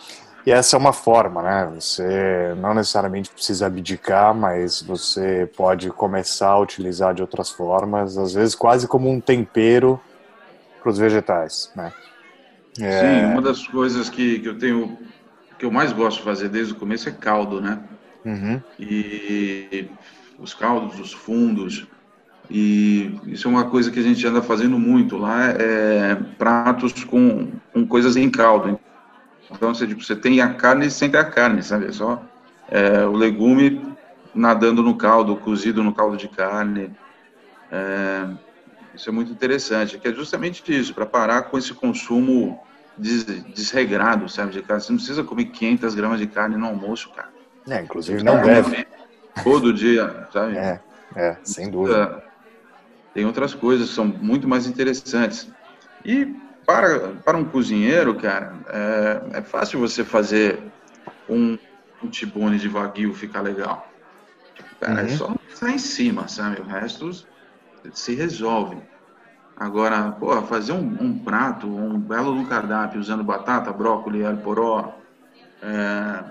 [0.46, 1.72] E essa é uma forma, né?
[1.76, 8.34] Você não necessariamente precisa abdicar, mas você pode começar a utilizar de outras formas, às
[8.34, 10.00] vezes quase como um tempero
[10.82, 11.94] para os vegetais, né?
[12.80, 13.00] É...
[13.00, 14.98] Sim, uma das coisas que, que eu tenho,
[15.58, 17.80] que eu mais gosto de fazer desde o começo é caldo, né?
[18.26, 18.62] Uhum.
[18.78, 19.90] E
[20.40, 21.88] os caldos, os fundos,
[22.50, 27.52] e isso é uma coisa que a gente anda fazendo muito lá, é pratos com,
[27.72, 28.78] com coisas em caldo.
[29.52, 31.88] Então, você, tipo, você tem a carne sem ter a carne, sabe?
[31.88, 32.24] É só
[32.70, 33.96] é, o legume
[34.34, 36.92] nadando no caldo, cozido no caldo de carne.
[37.72, 38.28] É,
[38.96, 42.60] isso é muito interessante, que é justamente isso, para parar com esse consumo
[42.98, 44.84] des, desregrado, sabe, de carne.
[44.84, 47.30] Você não precisa comer 500 gramas de carne no almoço, cara.
[47.68, 48.86] É, inclusive não deve.
[49.44, 50.58] Todo dia, sabe?
[50.58, 50.80] É,
[51.16, 52.24] é sem dúvida.
[53.14, 55.50] tem outras coisas que são muito mais interessantes.
[56.06, 60.60] E para, para um cozinheiro, cara, é, é fácil você fazer
[61.30, 61.58] um,
[62.04, 63.88] um tibone de wagyu ficar legal.
[64.56, 65.10] Tipo, cara, é uhum.
[65.10, 66.62] é só estar em cima, sabe?
[66.62, 67.12] O resto
[67.94, 68.78] se resolve.
[69.56, 74.96] Agora, pô, fazer um, um, prato, um belo no cardápio usando batata, brócolis, alho poró,
[75.62, 76.24] é,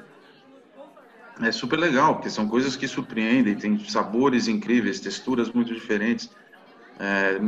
[1.47, 6.31] é super legal, porque são coisas que surpreendem, tem sabores incríveis, texturas muito diferentes,
[6.99, 7.41] é,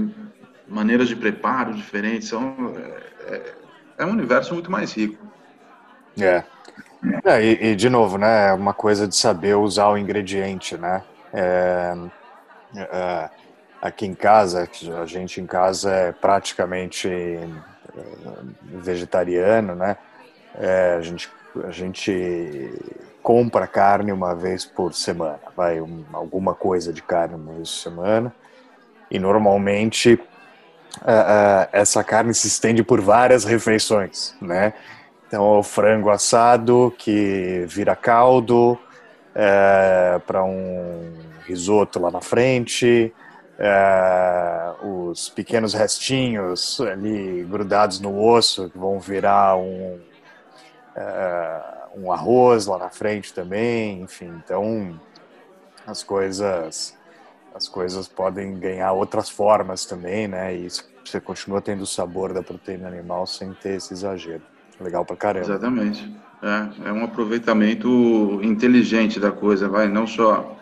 [0.67, 3.55] maneiras de preparo diferentes, são, é, é,
[3.99, 5.25] é um universo muito mais rico.
[6.19, 6.45] É.
[7.25, 11.03] é e, e, de novo, né, é uma coisa de saber usar o ingrediente, né?
[11.33, 11.95] É,
[12.77, 13.31] é,
[13.83, 14.69] aqui em casa,
[15.01, 17.49] a gente em casa é praticamente é,
[18.63, 19.97] vegetariano, né?
[20.57, 21.29] É, a, gente,
[21.65, 22.73] a gente
[23.23, 27.91] compra carne uma vez por semana, vai um, alguma coisa de carne uma vez por
[27.91, 28.35] semana,
[29.11, 30.21] e normalmente
[30.99, 34.73] uh, essa carne se estende por várias refeições, né?
[35.27, 38.79] Então, o frango assado que vira caldo
[39.35, 41.13] é, para um
[41.45, 43.13] risoto lá na frente,
[43.59, 50.01] é, os pequenos restinhos ali grudados no osso que vão virar um,
[50.95, 51.63] é,
[51.97, 54.99] um arroz lá na frente também, enfim, então
[55.87, 56.97] as coisas
[57.55, 60.55] as coisas podem ganhar outras formas também, né?
[60.55, 60.69] E
[61.05, 64.43] você continua tendo o sabor da proteína animal sem ter esse exagero.
[64.81, 65.47] Legal pra caramba.
[65.47, 66.15] Exatamente.
[66.43, 70.59] É, é um aproveitamento inteligente da coisa, vai, não só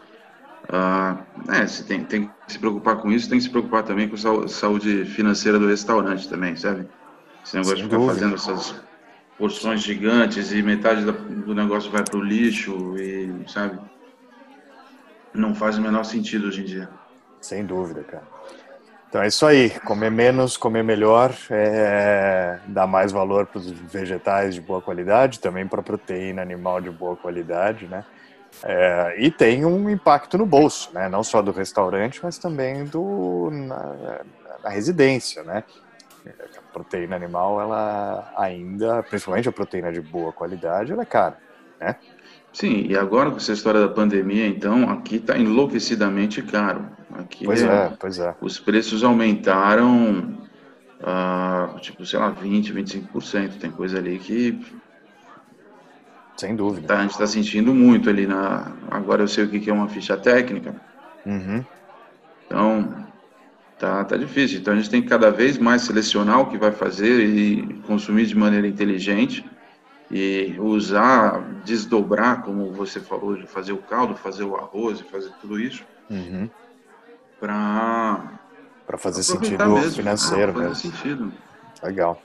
[0.69, 4.09] ah, é, você tem, tem que se preocupar com isso, tem que se preocupar também
[4.09, 6.87] com a saúde financeira do restaurante também, sabe?
[7.45, 8.15] Esse negócio de ficar dúvida.
[8.15, 8.75] fazendo essas
[9.37, 13.79] porções gigantes e metade do negócio vai para o lixo e, sabe?
[15.35, 16.89] Não faz o menor sentido hoje em dia.
[17.41, 18.25] Sem dúvida, cara.
[19.09, 24.55] Então é isso aí, comer menos, comer melhor, é, dar mais valor para os vegetais
[24.55, 28.07] de boa qualidade, também para proteína animal de boa qualidade, né?
[28.63, 31.11] É, e tem um impacto no bolso, né?
[31.11, 34.21] Não só do restaurante, mas também do na,
[34.65, 35.63] na residência, né?
[36.25, 41.37] A proteína animal, ela ainda, principalmente a proteína de boa qualidade, ela é cara,
[41.79, 41.97] né?
[42.53, 46.87] Sim, e agora com essa história da pandemia, então, aqui está enlouquecidamente caro.
[47.15, 48.35] Aqui pois é, pois é.
[48.41, 50.39] Os preços aumentaram,
[51.01, 53.59] uh, tipo, sei lá, 20, 25%.
[53.59, 54.59] Tem coisa ali que
[56.37, 56.89] sem dúvida.
[56.89, 58.73] Tá, a gente está sentindo muito ali na.
[58.91, 60.75] Agora eu sei o que é uma ficha técnica.
[61.25, 61.65] Uhum.
[62.47, 63.07] Então,
[63.79, 64.59] tá, tá difícil.
[64.59, 68.27] Então a gente tem que cada vez mais selecionar o que vai fazer e consumir
[68.27, 69.45] de maneira inteligente
[70.13, 75.31] e usar, desdobrar, como você falou, de fazer o caldo, fazer o arroz e fazer
[75.41, 76.51] tudo isso uhum.
[77.41, 78.39] para
[78.87, 79.91] para fazer sentido mesmo.
[79.93, 80.75] financeiro ah, fazer mesmo.
[80.75, 81.33] sentido.
[81.83, 82.23] Legal.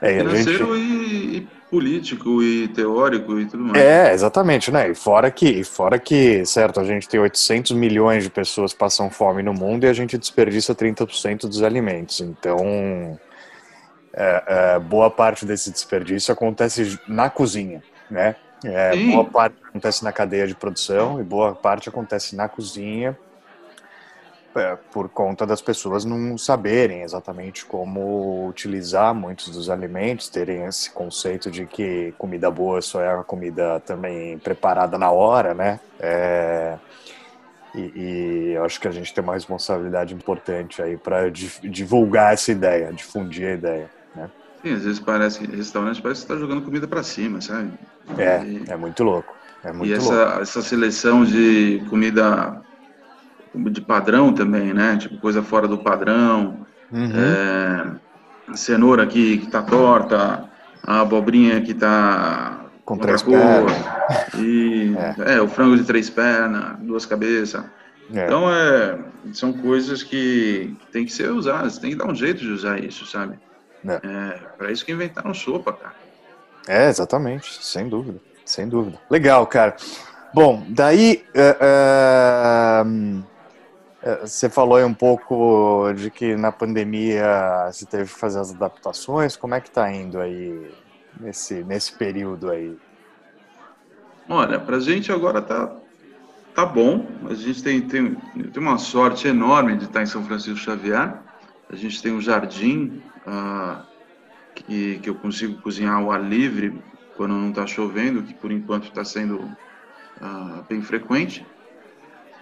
[0.00, 0.92] É, financeiro gente...
[0.92, 3.84] e, e, político e teórico e tudo mais.
[3.84, 4.90] É, exatamente, né?
[4.90, 9.42] E fora que, fora que, certo, a gente tem 800 milhões de pessoas passam fome
[9.42, 12.20] no mundo e a gente desperdiça 30% dos alimentos.
[12.20, 13.18] Então,
[14.16, 18.34] é, é, boa parte desse desperdício acontece na cozinha, né?
[18.64, 23.16] É, boa parte acontece na cadeia de produção e boa parte acontece na cozinha
[24.56, 30.90] é, por conta das pessoas não saberem exatamente como utilizar muitos dos alimentos, terem esse
[30.90, 35.78] conceito de que comida boa só é uma comida também preparada na hora, né?
[36.00, 36.78] É,
[37.74, 42.50] e, e eu acho que a gente tem uma responsabilidade importante aí para divulgar essa
[42.50, 43.90] ideia, difundir a ideia?
[44.66, 47.70] Sim, às vezes parece restaurante parece que está jogando comida para cima, sabe?
[48.18, 49.32] É, e, é muito louco.
[49.62, 50.40] É muito e essa, louco.
[50.40, 52.60] essa seleção de comida
[53.54, 54.96] de padrão também, né?
[54.96, 56.66] Tipo, coisa fora do padrão.
[56.90, 57.12] Uhum.
[57.14, 60.48] É, cenoura que, que tá torta,
[60.82, 63.72] a abobrinha que tá com três pernas.
[64.36, 65.36] E, é.
[65.36, 65.40] é.
[65.40, 67.64] o frango de três pernas, duas cabeças.
[68.12, 68.24] É.
[68.24, 68.98] Então, é,
[69.32, 72.82] são coisas que, que tem que ser usadas, tem que dar um jeito de usar
[72.82, 73.38] isso, sabe?
[73.92, 74.00] É.
[74.06, 75.94] é para isso que inventaram sopa, cara.
[76.68, 78.98] É, exatamente, sem dúvida, sem dúvida.
[79.08, 79.76] Legal, cara.
[80.34, 81.24] Bom, daí.
[81.34, 83.36] Uh, uh,
[84.22, 89.36] você falou aí um pouco de que na pandemia você teve que fazer as adaptações.
[89.36, 90.70] Como é que está indo aí
[91.18, 92.76] nesse, nesse período aí?
[94.28, 95.72] Olha, para a gente agora tá,
[96.54, 97.06] tá bom.
[97.28, 101.14] A gente tem, tem, tem uma sorte enorme de estar em São Francisco Xavier.
[101.68, 103.84] A gente tem um jardim ah,
[104.54, 106.80] que, que eu consigo cozinhar ao ar livre
[107.16, 109.50] quando não está chovendo, que por enquanto está sendo
[110.20, 111.44] ah, bem frequente.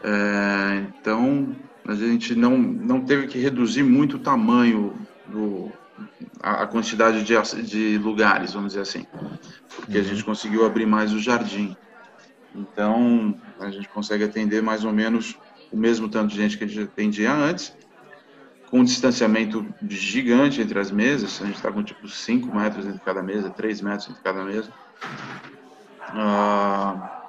[0.02, 1.56] É, então,
[1.86, 4.94] a gente não, não teve que reduzir muito o tamanho
[5.26, 5.72] do
[6.42, 9.06] a, quantidade de, de lugares, vamos dizer assim,
[9.76, 10.06] porque a uhum.
[10.06, 11.76] gente conseguiu abrir mais o jardim.
[12.54, 15.38] Então, a gente consegue atender mais ou menos
[15.72, 17.76] o mesmo tanto de gente que a gente atendia antes,
[18.74, 22.98] com um distanciamento gigante entre as mesas, a gente está com tipo 5 metros entre
[22.98, 24.68] cada mesa, 3 metros entre cada mesa.
[26.08, 27.22] Ah,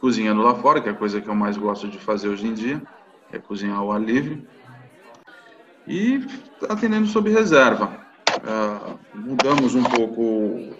[0.00, 2.54] cozinhando lá fora, que é a coisa que eu mais gosto de fazer hoje em
[2.54, 2.82] dia,
[3.32, 4.44] é cozinhar ao ar livre.
[5.86, 6.26] E
[6.68, 7.96] atendendo sob reserva.
[8.44, 10.74] Ah, mudamos um pouco.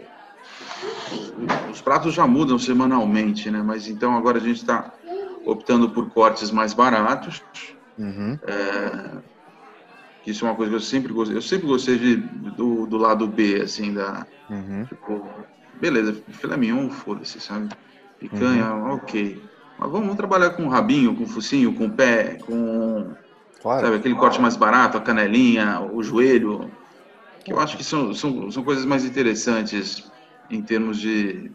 [1.71, 3.63] Os pratos já mudam semanalmente, né?
[3.65, 4.93] Mas então agora a gente está
[5.47, 7.45] optando por cortes mais baratos.
[7.97, 8.37] Uhum.
[8.43, 9.31] É,
[10.27, 11.37] isso é uma coisa que eu sempre gostei.
[11.37, 14.27] Eu sempre gostei de, do, do lado B, assim, da.
[14.49, 14.85] Uhum.
[14.85, 15.27] Tipo,
[15.81, 17.68] beleza, filé mignon, foda-se, sabe?
[18.18, 18.95] Picanha, uhum.
[18.95, 19.43] ok.
[19.79, 23.14] Mas vamos, trabalhar com rabinho, com focinho, com pé, com.
[23.62, 23.87] Claro.
[23.87, 26.71] Sabe, aquele corte mais barato, a canelinha, o joelho.
[27.45, 30.11] Que eu acho que são, são, são coisas mais interessantes
[30.51, 31.51] em termos de.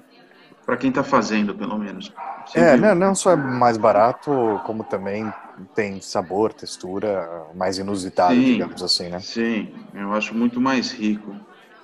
[0.65, 2.11] para quem está fazendo, pelo menos.
[2.47, 2.69] Sempre...
[2.69, 5.31] É, não, não só é mais barato, como também
[5.73, 9.19] tem sabor, textura mais inusitado, sim, digamos assim, né?
[9.19, 11.35] Sim, eu acho muito mais rico.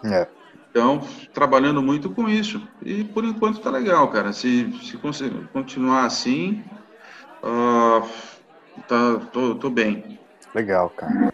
[0.03, 0.27] É.
[0.69, 1.01] Então,
[1.33, 2.65] trabalhando muito com isso.
[2.81, 4.31] E por enquanto tá legal, cara.
[4.31, 4.97] Se, se
[5.51, 6.63] continuar assim,
[7.43, 8.07] uh,
[8.87, 10.17] tá, tô, tô bem.
[10.55, 11.33] Legal, cara.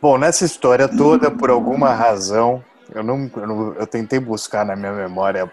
[0.00, 4.74] Bom, nessa história toda, por alguma razão, eu não, eu, não, eu tentei buscar na
[4.76, 5.50] minha memória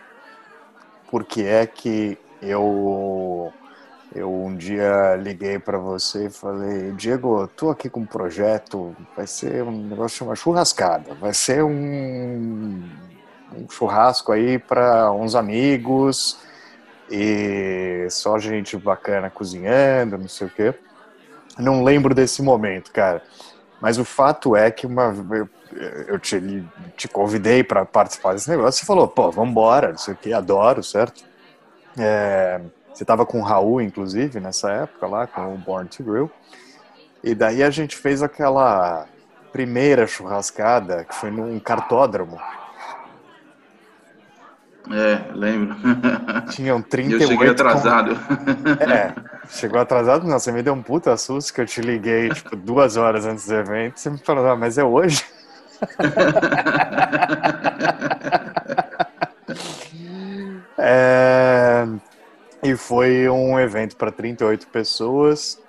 [1.10, 3.52] por que é que eu
[4.16, 9.28] eu um dia liguei para você e falei, Diego, tô aqui com um projeto, vai
[9.28, 12.82] ser um negócio chamado churrascada, vai ser um,
[13.54, 16.40] um churrasco aí para uns amigos
[17.12, 20.74] e só gente bacana cozinhando, não sei o quê.
[21.60, 23.22] Não lembro desse momento, cara.
[23.82, 25.14] Mas o fato é que uma
[26.08, 30.14] eu te, te convidei para participar desse negócio, você falou, pô, vamos embora, não sei
[30.14, 31.24] o quê, adoro, certo?
[31.98, 32.62] É,
[32.96, 36.32] você estava com o Raul, inclusive, nessa época lá, com o Born to Grill.
[37.22, 39.06] E daí a gente fez aquela
[39.52, 42.40] primeira churrascada, que foi num cartódromo.
[44.90, 45.76] É, lembro.
[46.52, 47.22] Tinham 38...
[47.22, 48.16] Eu cheguei atrasado.
[48.16, 48.46] Com...
[48.90, 49.14] É,
[49.50, 50.26] chegou atrasado?
[50.26, 53.46] Não, você me deu um puta susto que eu te liguei, tipo, duas horas antes
[53.46, 54.00] do evento.
[54.00, 55.22] Você me falou, ah, mas é hoje?
[60.78, 61.55] é...
[62.66, 65.62] E foi um evento para 38 pessoas.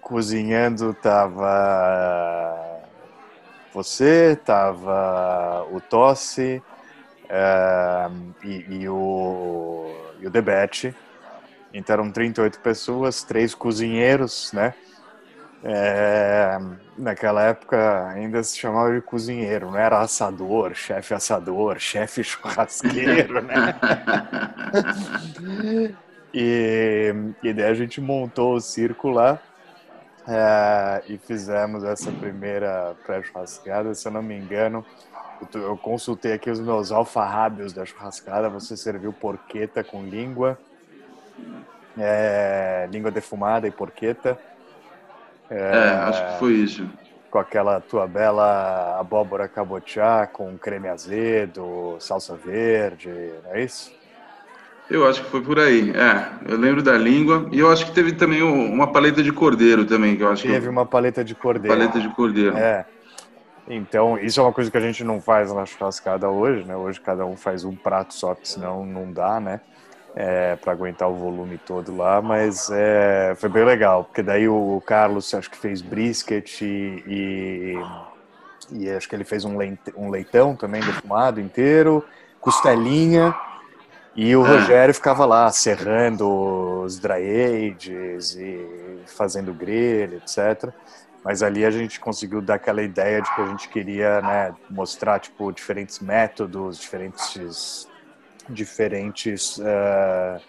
[0.00, 2.80] Cozinhando tava
[3.72, 6.60] você, tava o Tossi
[7.28, 8.10] é,
[8.42, 10.92] e, e, o, e o Debete.
[11.72, 14.74] Então eram 38 pessoas, três cozinheiros, né?
[15.62, 16.58] É,
[16.96, 23.76] naquela época ainda se chamava de cozinheiro, não era assador, chefe assador, chefe churrasqueiro, né?
[26.40, 27.12] E,
[27.42, 29.40] e daí a gente montou o circo lá
[30.24, 33.92] é, e fizemos essa primeira pré-churrascada.
[33.92, 34.86] Se eu não me engano,
[35.52, 38.48] eu consultei aqui os meus alfarrábios da churrascada.
[38.50, 40.56] Você serviu porqueta com língua,
[41.98, 44.38] é, língua defumada e porqueta.
[45.50, 46.88] É, é, acho que foi isso.
[47.32, 53.10] Com aquela tua bela abóbora cabotiá com creme azedo, salsa verde,
[53.42, 53.97] não é isso?
[54.90, 55.90] Eu acho que foi por aí.
[55.90, 59.84] É, eu lembro da língua e eu acho que teve também uma paleta de cordeiro
[59.84, 60.68] também, que eu acho Teve que...
[60.68, 61.76] uma paleta de cordeiro.
[61.76, 62.56] Paleta de cordeiro.
[62.56, 62.86] É.
[63.68, 66.74] Então, isso é uma coisa que a gente não faz na churrascada hoje, né?
[66.74, 69.60] Hoje cada um faz um prato só, que senão não dá, né?
[70.16, 74.82] É, para aguentar o volume todo lá, mas é, foi bem legal, porque daí o
[74.84, 77.78] Carlos acho que fez brisket e, e,
[78.72, 82.02] e acho que ele fez um leitão também defumado inteiro,
[82.40, 83.36] costelinha,
[84.14, 88.66] e o Rogério ficava lá serrando os dry ages e
[89.06, 90.72] fazendo grelha, etc.
[91.24, 95.20] Mas ali a gente conseguiu dar aquela ideia de que a gente queria né, mostrar
[95.20, 97.86] tipo diferentes métodos, diferentes
[98.48, 100.40] diferentes uh,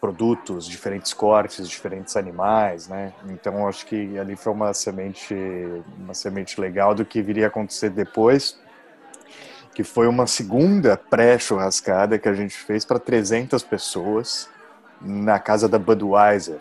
[0.00, 3.12] produtos, diferentes cortes, diferentes animais, né?
[3.28, 5.34] Então acho que ali foi uma semente
[5.98, 8.61] uma semente legal do que viria a acontecer depois
[9.74, 14.48] que foi uma segunda pré-churrascada que a gente fez para 300 pessoas
[15.00, 16.58] na casa da Budweiser.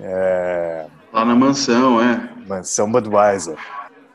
[0.00, 0.86] É...
[1.12, 2.28] Lá na mansão, é.
[2.46, 3.56] Mansão Budweiser.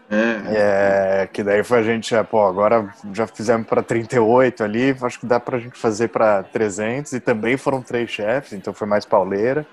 [0.10, 1.22] É.
[1.24, 1.28] é.
[1.28, 5.26] que daí foi a gente, é, pô, agora já fizemos para 38 ali, acho que
[5.26, 9.04] dá para a gente fazer para 300 e também foram três chefes, então foi mais
[9.04, 9.68] pauleira,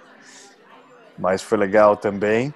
[1.16, 2.52] mas foi legal também.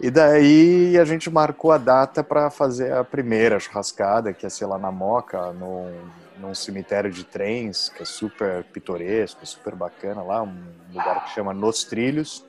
[0.00, 4.64] E daí a gente marcou a data para fazer a primeira churrascada, que ia ser
[4.64, 5.92] lá na Moca, num,
[6.38, 10.56] num cemitério de trens, que é super pitoresco, super bacana lá, um
[10.90, 12.46] lugar que chama Nos Trilhos.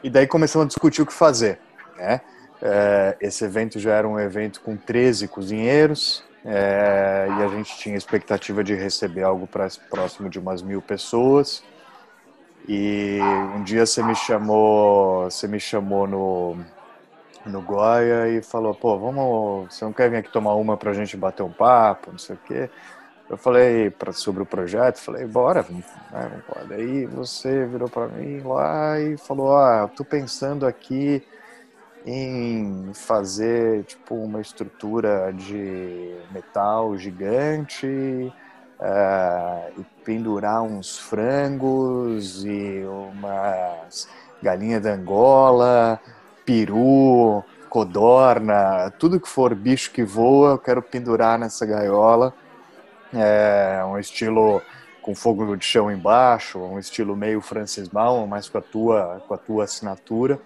[0.00, 1.58] E daí começamos a discutir o que fazer,
[1.96, 2.20] né?
[2.62, 7.96] É, esse evento já era um evento com 13 cozinheiros é, e a gente tinha
[7.96, 9.48] expectativa de receber algo
[9.90, 11.62] próximo de umas mil pessoas.
[12.68, 13.18] E
[13.56, 16.56] um dia você me chamou, você me chamou no
[17.46, 21.16] no Goya e falou, pô, vamos, você não quer vir aqui tomar uma pra gente
[21.16, 22.70] bater um papo, não sei o quê.
[23.28, 28.40] Eu falei pra, sobre o projeto, falei, bora, vamos, né, Daí você virou para mim
[28.40, 31.22] lá e falou, ah, tô pensando aqui
[32.06, 38.32] em fazer tipo uma estrutura de metal gigante
[38.80, 44.08] uh, e pendurar uns frangos e umas
[44.42, 46.00] galinhas da Angola,
[46.44, 52.32] peru, codorna, tudo que for bicho que voa, eu quero pendurar nessa gaiola.
[53.12, 54.60] É um estilo
[55.02, 59.34] com fogo de chão embaixo, um estilo meio Francis Malman, mas com a tua, com
[59.34, 60.38] a tua assinatura.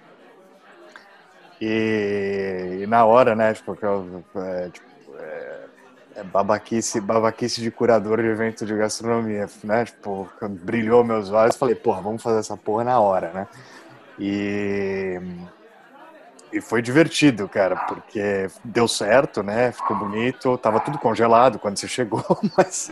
[1.60, 4.86] E, e na hora, né, tipo, é, tipo
[5.18, 5.61] é
[6.24, 9.84] babaquice, babaquice de curador de evento de gastronomia, né?
[9.84, 10.28] Tipo,
[10.62, 13.46] brilhou meus olhos, falei, porra, vamos fazer essa porra na hora, né?
[14.18, 15.20] E,
[16.52, 19.72] e foi divertido, cara, porque deu certo, né?
[19.72, 22.24] Ficou bonito, tava tudo congelado quando você chegou,
[22.56, 22.90] mas.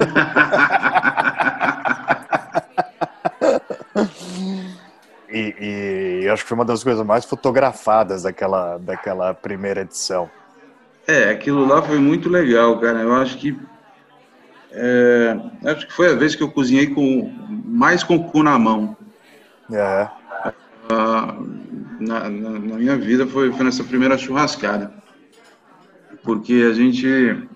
[5.28, 10.30] e, e acho que foi uma das coisas mais fotografadas daquela, daquela primeira edição.
[11.10, 13.00] É, aquilo lá foi muito legal, cara.
[13.00, 13.58] Eu acho que
[14.70, 17.28] é, acho que foi a vez que eu cozinhei com
[17.64, 18.96] mais com o cu na mão.
[19.72, 20.08] É.
[20.88, 21.34] Ah,
[21.98, 24.94] na, na, na, minha vida foi, foi nessa primeira churrascada.
[26.22, 27.48] Porque a gente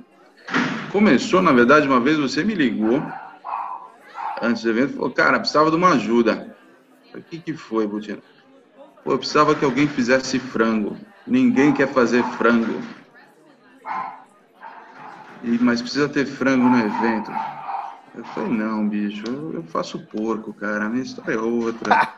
[0.91, 3.01] começou, na verdade, uma vez você me ligou
[4.43, 6.57] antes do evento e falou, cara, precisava de uma ajuda.
[7.15, 8.19] O que, que foi, Butina?
[9.05, 10.97] Pô, eu precisava que alguém fizesse frango.
[11.25, 12.83] Ninguém quer fazer frango.
[15.43, 17.31] E, mas precisa ter frango no evento.
[18.15, 20.87] Eu falei, não, bicho, eu, eu faço porco, cara.
[20.87, 22.09] A minha história é outra.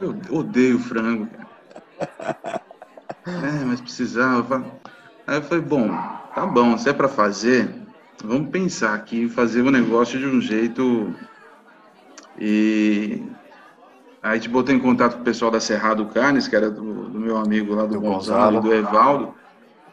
[0.00, 2.62] eu odeio frango, cara.
[3.26, 4.64] É, mas precisava.
[5.26, 5.88] Aí eu falei, bom,
[6.34, 7.72] tá bom, se é para fazer,
[8.24, 11.14] vamos pensar aqui, fazer o negócio de um jeito.
[12.38, 13.22] E
[14.22, 17.20] aí te botei em contato com o pessoal da Cerrado Carnes, que era do, do
[17.20, 19.34] meu amigo lá do, do Gonzalo e do Evaldo.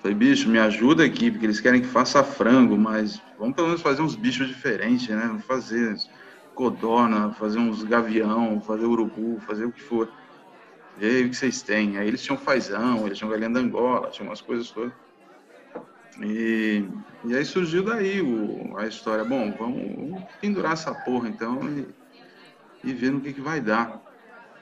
[0.02, 3.82] Falei, bicho, me ajuda aqui, porque eles querem que faça frango, mas vamos pelo menos
[3.82, 5.26] fazer uns bichos diferentes, né?
[5.28, 5.98] Vamos fazer
[6.56, 10.10] codorna, fazer uns gavião, fazer urubu, fazer o que for.
[11.00, 11.98] E aí, o que vocês têm?
[11.98, 14.94] Aí eles tinham fazão, eles tinham galinha da Angola, tinham umas coisas todas.
[16.22, 16.86] E,
[17.26, 19.24] e aí surgiu daí o, a história.
[19.24, 21.88] Bom, vamos, vamos pendurar essa porra então e,
[22.84, 24.02] e ver no que, que vai dar.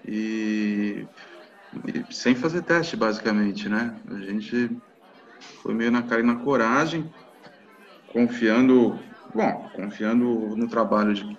[0.05, 1.05] E,
[1.87, 3.95] e sem fazer teste, basicamente, né?
[4.09, 4.75] A gente
[5.61, 7.11] foi meio na cara e na coragem,
[8.11, 8.99] confiando,
[9.33, 11.37] bom, confiando no trabalho de,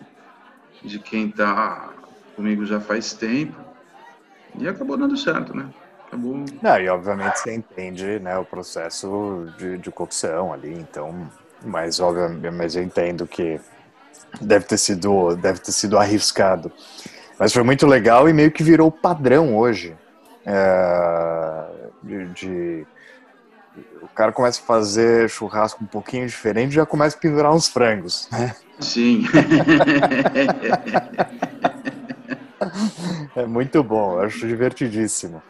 [0.83, 1.93] de quem está
[2.37, 3.57] comigo já faz tempo.
[4.59, 5.69] E acabou dando certo, né?
[6.07, 6.45] Acabou.
[6.63, 11.31] Não, e obviamente você entende né, o processo de, de cocção ali, então.
[11.65, 13.61] Mas, obviamente, mas eu entendo que
[14.41, 16.73] deve ter sido, deve ter sido arriscado.
[17.39, 19.97] Mas foi muito legal e meio que virou padrão hoje.
[20.45, 21.65] É,
[22.03, 22.87] de, de
[24.03, 28.29] o cara começa a fazer churrasco um pouquinho diferente, já começa a pendurar uns frangos,
[28.33, 28.57] né?
[28.81, 29.25] Sim.
[33.37, 35.43] é muito bom, acho divertidíssimo.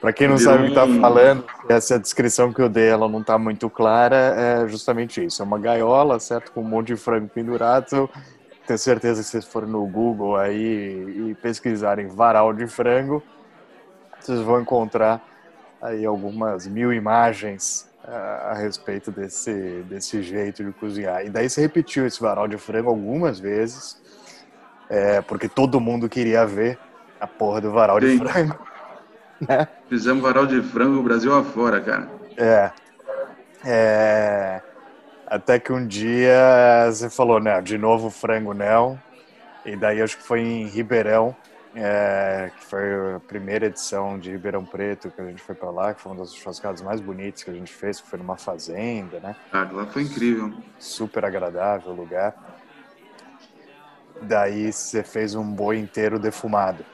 [0.00, 3.20] Para quem não sabe o que está falando, essa descrição que eu dei, ela não
[3.20, 5.42] está muito clara, é justamente isso.
[5.42, 6.52] É uma gaiola, certo?
[6.52, 8.08] Com um monte de frango pendurado.
[8.70, 13.20] Tenho certeza que se vocês forem no Google aí e pesquisarem varal de frango,
[14.20, 15.20] vocês vão encontrar
[15.82, 21.26] aí algumas mil imagens a, ah, a respeito desse, desse jeito de cozinhar.
[21.26, 24.00] E daí você repetiu esse varal de frango algumas vezes,
[24.88, 26.78] é, porque todo mundo queria ver
[27.20, 28.18] a porra do varal Sim.
[28.18, 28.56] de frango.
[29.48, 29.66] Né?
[29.88, 32.08] Fizemos varal de frango o Brasil afora, cara.
[32.36, 32.70] É.
[33.64, 34.62] é.
[35.30, 39.00] Até que um dia você falou, né, de novo frango não.
[39.64, 41.36] E daí acho que foi em Ribeirão,
[41.74, 45.94] é, que foi a primeira edição de Ribeirão Preto que a gente foi para lá,
[45.94, 49.20] que foi uma das churrascadas mais bonitas que a gente fez, que foi numa fazenda,
[49.20, 49.36] né?
[49.52, 50.52] Ah, lá foi incrível.
[50.80, 52.34] Super agradável o lugar.
[54.22, 56.84] Daí você fez um boi inteiro defumado.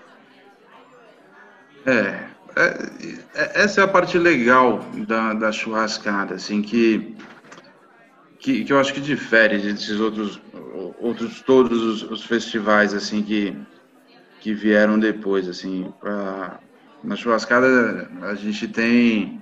[1.86, 2.88] É, é,
[3.34, 7.16] é, essa é a parte legal da, da churrascada, assim, que,
[8.38, 10.40] que, que eu acho que difere desses outros,
[11.00, 13.56] outros todos os, os festivais, assim, que,
[14.40, 16.60] que vieram depois, assim, pra,
[17.02, 19.40] na churrascada a gente tem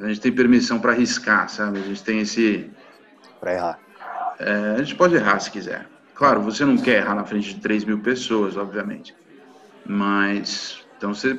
[0.00, 1.78] a gente tem permissão para arriscar, sabe?
[1.78, 2.68] A gente tem esse
[3.40, 3.78] para errar.
[4.40, 5.86] É, a gente pode errar se quiser.
[6.14, 9.14] Claro, você não quer errar na frente de 3 mil pessoas, obviamente.
[9.86, 11.38] Mas, então você,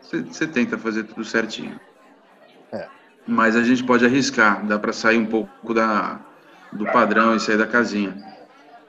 [0.00, 1.80] você, você tenta fazer tudo certinho.
[2.70, 2.86] É.
[3.26, 6.20] Mas a gente pode arriscar, dá para sair um pouco da,
[6.72, 8.14] do padrão e sair da casinha.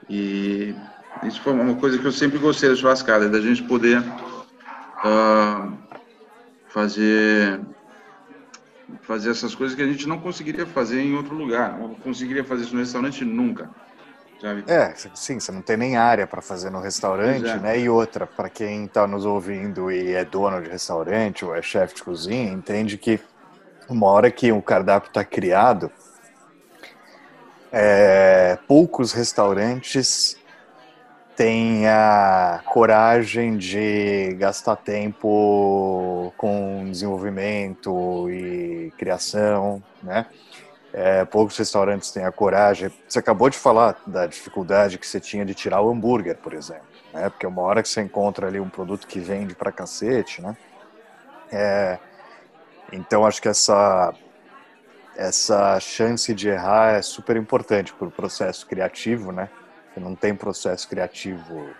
[0.08, 0.74] E
[1.22, 5.72] isso foi uma coisa que eu sempre gostei da churrascada, da gente poder uh,
[6.68, 7.60] fazer
[9.02, 11.78] fazer essas coisas que a gente não conseguiria fazer em outro lugar.
[11.78, 13.70] Não conseguiria fazer isso no restaurante nunca.
[14.40, 14.64] Sabe?
[14.66, 17.56] É, sim, você não tem nem área para fazer no restaurante, é.
[17.56, 17.80] né?
[17.80, 21.94] E outra, para quem está nos ouvindo e é dono de restaurante ou é chefe
[21.94, 23.18] de cozinha, entende que
[23.88, 25.90] uma hora que o cardápio está criado,
[27.72, 30.36] é, poucos restaurantes
[31.36, 40.26] têm a coragem de gastar tempo com desenvolvimento e criação, né?
[40.92, 42.90] É, poucos restaurantes têm a coragem.
[43.06, 46.86] Você acabou de falar da dificuldade que você tinha de tirar o hambúrguer, por exemplo,
[47.12, 47.28] né?
[47.28, 50.56] Porque uma hora que você encontra ali um produto que vende pra cacete, né?
[51.52, 51.98] É,
[52.92, 54.12] então acho que essa
[55.16, 59.48] essa chance de errar é super importante para o processo criativo, né?
[59.94, 61.70] Que não tem processo criativo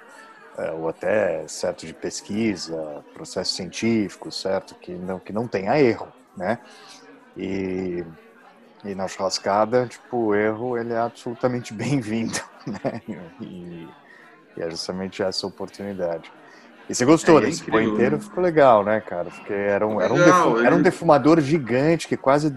[0.56, 6.08] é, ou até certo de pesquisa, processo científico, certo que não que não tenha erro,
[6.36, 6.58] né?
[7.36, 8.04] E
[8.84, 13.00] e na churrascada, tipo, o erro ele é absolutamente bem-vindo, né?
[13.40, 13.88] E,
[14.56, 16.32] e, é justamente essa oportunidade.
[16.88, 18.20] E você gostou é, desse é inteiro?
[18.20, 19.30] Ficou legal, né, cara?
[19.30, 22.54] Porque era um, era um, defu era um defumador gigante que quase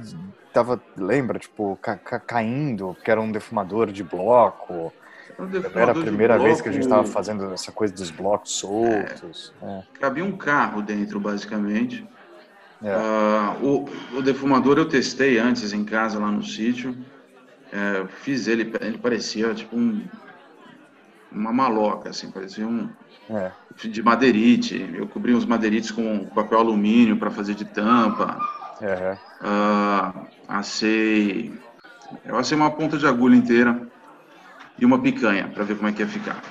[0.54, 4.94] tava, lembra, tipo, ca ca caindo, porque era um defumador de bloco.
[5.74, 9.54] Era a primeira vez que a gente estava fazendo essa coisa dos blocos soltos.
[9.62, 9.66] É.
[9.66, 9.84] É.
[10.00, 12.06] Cabia um carro dentro, basicamente.
[12.84, 12.96] É.
[12.96, 16.96] Uh, o, o, defumador eu testei antes em casa lá no sítio.
[17.72, 20.04] É, fiz ele, ele parecia tipo um,
[21.32, 22.90] uma maloca, assim, parecia um
[23.30, 23.52] é.
[23.88, 24.90] de madeirite.
[24.94, 28.40] Eu cobri uns madeirites com papel alumínio para fazer de tampa.
[29.42, 31.54] Uh, assei,
[32.26, 33.82] eu assei uma ponta de agulha inteira
[34.78, 36.42] e uma picanha para ver como é que ia ficar.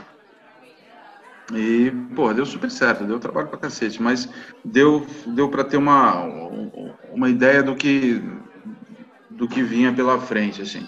[1.55, 4.29] E, pô, deu super certo, deu trabalho pra cacete, mas
[4.63, 6.23] deu, deu para ter uma,
[7.11, 8.23] uma ideia do que,
[9.31, 10.87] do que vinha pela frente, assim.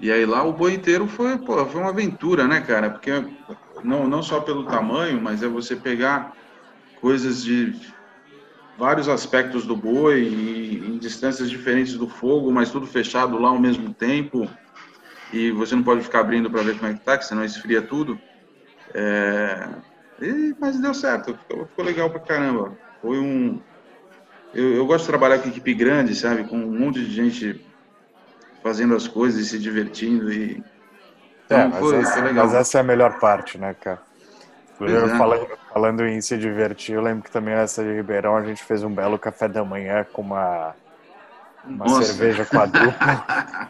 [0.00, 2.88] E aí lá o boi inteiro foi, pô, foi uma aventura, né, cara?
[2.88, 3.10] Porque
[3.84, 6.32] não, não só pelo tamanho, mas é você pegar
[7.00, 7.74] coisas de
[8.78, 13.58] vários aspectos do boi e, em distâncias diferentes do fogo, mas tudo fechado lá ao
[13.58, 14.48] mesmo tempo.
[15.32, 17.82] E você não pode ficar abrindo para ver como é que tá, que senão esfria
[17.82, 18.18] tudo.
[18.94, 19.68] É,
[20.20, 22.76] e, mas deu certo, ficou, ficou, legal pra caramba.
[23.02, 23.60] Foi um.
[24.52, 26.44] Eu, eu, gosto de trabalhar com equipe grande, sabe?
[26.44, 27.60] Com um monte de gente
[28.62, 30.32] fazendo as coisas e se divertindo.
[30.32, 30.62] E...
[31.46, 34.00] Então, é, mas, foi, essa, foi mas essa é a melhor parte, né, cara?
[34.80, 35.18] É.
[35.18, 38.82] Falando, falando em se divertir, eu lembro que também nessa de Ribeirão a gente fez
[38.82, 40.74] um belo café da manhã com uma
[41.64, 42.04] uma Nossa.
[42.04, 42.96] cerveja quadrupla.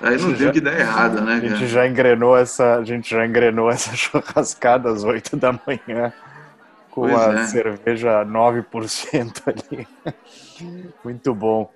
[0.00, 1.34] Aí não o que dar errado, né?
[1.34, 6.12] A gente já engrenou essa, a gente já engrenou essa churrascada às 8 da manhã
[6.92, 7.46] com pois a é.
[7.46, 9.88] cerveja 9% ali.
[11.02, 11.72] Muito bom.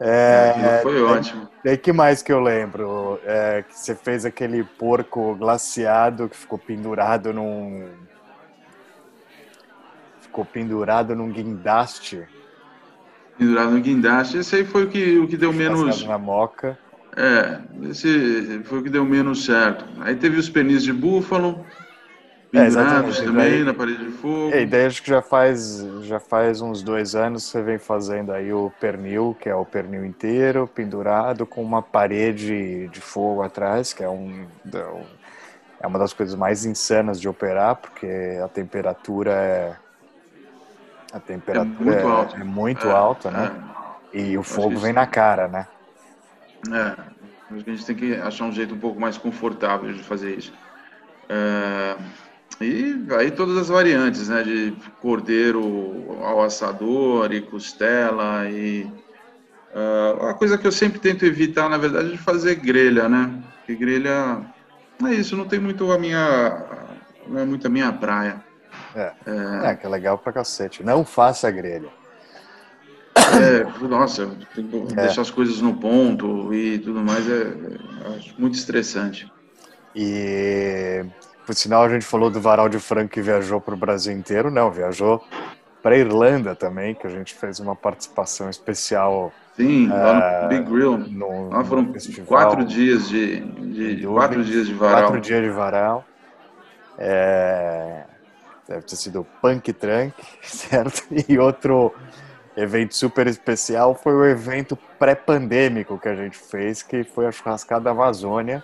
[0.00, 1.48] É, é, foi ótimo.
[1.64, 3.20] E que mais que eu lembro?
[3.24, 7.88] É, que você fez aquele porco glaciado que ficou pendurado num.
[10.20, 12.26] Ficou pendurado num guindaste
[13.38, 14.38] pendurado no guindaste.
[14.38, 16.04] Esse aí foi o que, o que deu menos.
[16.04, 16.76] na moca.
[17.16, 19.84] É, esse foi o que deu menos certo.
[20.00, 21.64] Aí teve os penis de búfalo,
[22.50, 24.50] pendurados é, também daí, na parede de fogo.
[24.52, 28.32] É, e daí acho que já faz, já faz uns dois anos você vem fazendo
[28.32, 33.92] aí o pernil, que é o pernil inteiro, pendurado com uma parede de fogo atrás,
[33.92, 34.46] que é um.
[35.80, 38.08] É uma das coisas mais insanas de operar, porque
[38.42, 39.76] a temperatura é
[41.12, 42.36] a temperatura é muito, é, alta.
[42.36, 43.52] É muito é, alta, né?
[44.12, 44.20] É.
[44.20, 45.66] E o fogo vem na cara, né?
[46.70, 50.02] É, acho que a gente tem que achar um jeito um pouco mais confortável de
[50.02, 50.52] fazer isso.
[51.28, 51.96] É,
[52.60, 54.42] e aí todas as variantes, né?
[54.42, 58.90] De cordeiro ao assador e costela e...
[59.74, 63.42] Uh, uma coisa que eu sempre tento evitar, na verdade, é de fazer grelha, né?
[63.58, 64.42] Porque grelha...
[65.04, 66.64] É isso, não tem muito a minha...
[67.28, 68.42] Não é muito a minha praia.
[68.94, 69.12] É.
[69.26, 69.70] é.
[69.70, 70.82] é, que é legal pra cacete.
[70.82, 71.88] Não faça grelha.
[73.14, 75.02] É, nossa, tem que é.
[75.02, 79.30] deixar as coisas no ponto e tudo mais é, é muito estressante.
[79.94, 81.04] E
[81.48, 84.50] por sinal a gente falou do Varal de Franco que viajou para o Brasil inteiro,
[84.50, 85.24] não, viajou
[85.82, 89.32] para Irlanda também, que a gente fez uma participação especial.
[89.56, 90.98] Sim, lá no uh, Big Grill.
[90.98, 91.90] No, lá foram
[92.26, 95.04] quatro dias de, de quatro dias de varal.
[95.04, 96.04] Quatro dias de varal.
[96.98, 98.02] É,
[98.68, 100.12] deve ter sido Punk Trunk,
[100.44, 101.02] certo?
[101.26, 101.94] E outro
[102.58, 107.88] evento super especial foi o evento pré-pandêmico que a gente fez, que foi a churrascada
[107.88, 108.62] Amazônia.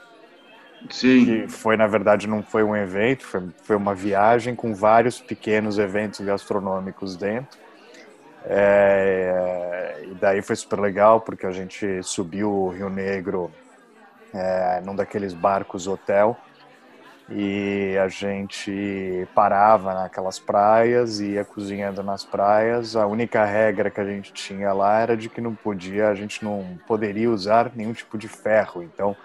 [0.90, 1.24] Sim.
[1.24, 5.78] Que foi, na verdade, não foi um evento, foi, foi uma viagem com vários pequenos
[5.78, 7.58] eventos gastronômicos dentro.
[8.46, 13.50] É, e daí foi super legal, porque a gente subiu o Rio Negro
[14.32, 16.36] é, num daqueles barcos hotel
[17.30, 22.96] e a gente parava naquelas praias ia cozinhando nas praias.
[22.96, 26.44] A única regra que a gente tinha lá era de que não podia, a gente
[26.44, 28.82] não poderia usar nenhum tipo de ferro.
[28.82, 29.16] Então,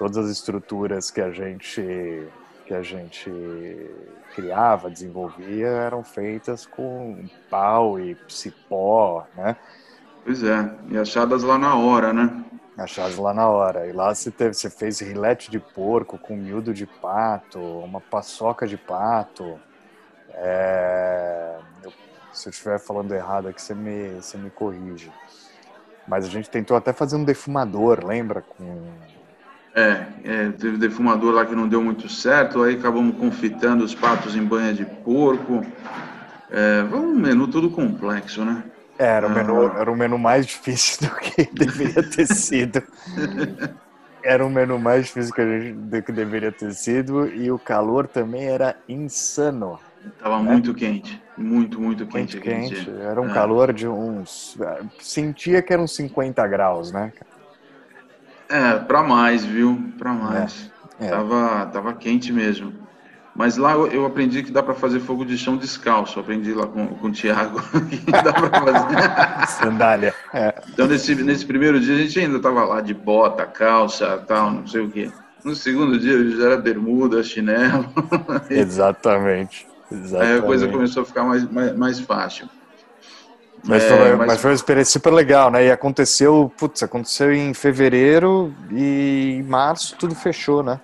[0.00, 2.26] todas as estruturas que a gente
[2.64, 3.30] que a gente
[4.34, 9.56] criava, desenvolvia, eram feitas com pau e cipó, né?
[10.24, 12.44] Pois é, e achadas lá na hora, né?
[12.78, 13.86] Achadas lá na hora.
[13.88, 18.66] E lá você, teve, você fez rilete de porco com miúdo de pato, uma paçoca
[18.66, 19.60] de pato.
[20.32, 21.58] É...
[21.82, 21.92] Eu,
[22.32, 25.12] se eu estiver falando errado aqui, você me, você me corrige.
[26.08, 28.40] Mas a gente tentou até fazer um defumador, lembra?
[28.40, 29.10] Com...
[29.74, 34.34] É, é, teve defumador lá que não deu muito certo, aí acabamos confitando os patos
[34.34, 35.64] em banha de porco.
[36.50, 38.64] É, um menu todo complexo, né?
[38.98, 42.82] É, era, o menu, era o menu mais difícil do que deveria ter sido.
[44.22, 47.58] Era o menu mais difícil que a gente, do que deveria ter sido e o
[47.58, 49.78] calor também era insano.
[50.18, 50.50] Tava né?
[50.50, 52.36] muito quente, muito, muito quente.
[52.36, 53.34] Muito quente, era um é.
[53.34, 54.58] calor de uns...
[54.98, 57.12] Sentia que eram 50 graus, né?
[58.50, 59.92] É, para mais, viu?
[59.96, 60.70] Para mais.
[61.00, 61.06] É.
[61.06, 61.08] É.
[61.08, 62.72] Tava, tava quente mesmo.
[63.34, 66.18] Mas lá eu aprendi que dá para fazer fogo de chão descalço.
[66.18, 69.46] aprendi lá com, com o Thiago que dá para fazer.
[69.46, 70.14] Sandália.
[70.34, 70.52] É.
[70.68, 74.66] Então, nesse, nesse primeiro dia, a gente ainda estava lá de bota, calça, tal, não
[74.66, 75.10] sei o quê.
[75.44, 77.88] No segundo dia, já era bermuda, chinelo.
[78.50, 79.66] Exatamente.
[79.90, 80.32] Exatamente.
[80.32, 82.48] Aí a coisa começou a ficar mais, mais, mais fácil.
[83.64, 84.26] Mas, é, foi, mas...
[84.26, 85.66] mas, foi uma experiência super legal, né?
[85.66, 90.80] E aconteceu, putz, aconteceu em fevereiro e em março tudo fechou, né?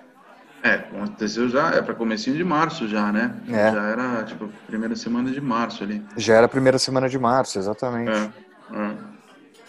[0.63, 3.33] É, aconteceu já, é para comecinho de março já, né?
[3.47, 3.71] É.
[3.71, 6.03] Já era, tipo, primeira semana de março ali.
[6.17, 8.11] Já era a primeira semana de março, exatamente.
[8.11, 8.89] É,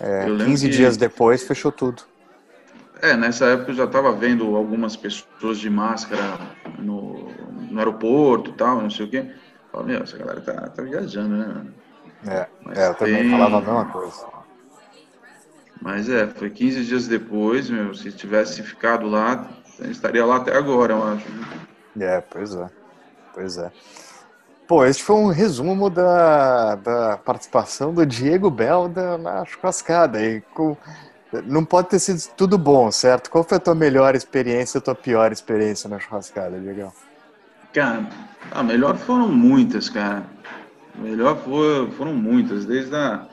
[0.00, 0.24] é.
[0.24, 0.76] é 15 que...
[0.76, 2.02] dias depois fechou tudo.
[3.00, 6.38] É, nessa época eu já estava vendo algumas pessoas de máscara
[6.78, 7.30] no,
[7.70, 9.30] no aeroporto e tal, não sei o quê.
[9.70, 11.62] Falei, meu, essa galera tá, tá viajando, né?
[12.26, 14.26] É, é eu também falava a mesma coisa.
[15.80, 19.48] Mas é, foi 15 dias depois, meu, se tivesse ficado lá,
[19.80, 21.26] estaria lá até agora, eu acho.
[22.00, 22.68] É, pois é.
[23.32, 23.70] Pois é.
[24.66, 30.20] Pô, este foi um resumo da, da participação do Diego Belda na churrascada.
[30.20, 30.76] E com,
[31.44, 33.30] não pode ter sido tudo bom, certo?
[33.30, 36.92] Qual foi a tua melhor experiência, a tua pior experiência na churrascada, Diego?
[37.72, 38.06] Cara,
[38.50, 40.24] a melhor foram muitas, cara.
[40.98, 41.38] Melhor
[41.96, 43.26] foram muitas, desde a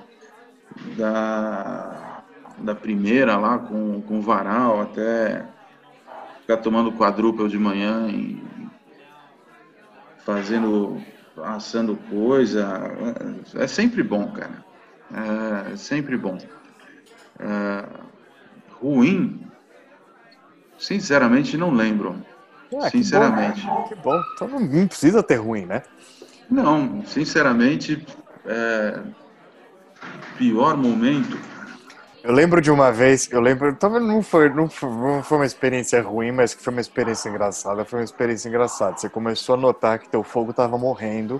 [0.97, 2.23] da,
[2.57, 5.45] da primeira lá com, com o varal até
[6.41, 8.41] ficar tomando quadrúpel de manhã e
[10.23, 11.01] fazendo,
[11.43, 12.91] assando coisa.
[13.55, 14.63] É sempre bom, cara.
[15.71, 16.37] É sempre bom.
[17.39, 17.85] É,
[18.79, 19.45] ruim,
[20.77, 22.15] sinceramente, não lembro.
[22.81, 23.61] Ah, sinceramente.
[23.61, 24.21] Que bom, que bom.
[24.33, 25.83] Então não precisa ter ruim, né?
[26.49, 28.05] Não, sinceramente,
[28.45, 28.99] é...
[30.37, 31.37] pior momento.
[32.23, 35.45] Eu lembro de uma vez, eu lembro, talvez não foi, não foi, não foi uma
[35.45, 37.85] experiência ruim, mas que foi uma experiência engraçada.
[37.85, 38.97] Foi uma experiência engraçada.
[38.97, 41.39] Você começou a notar que teu fogo estava morrendo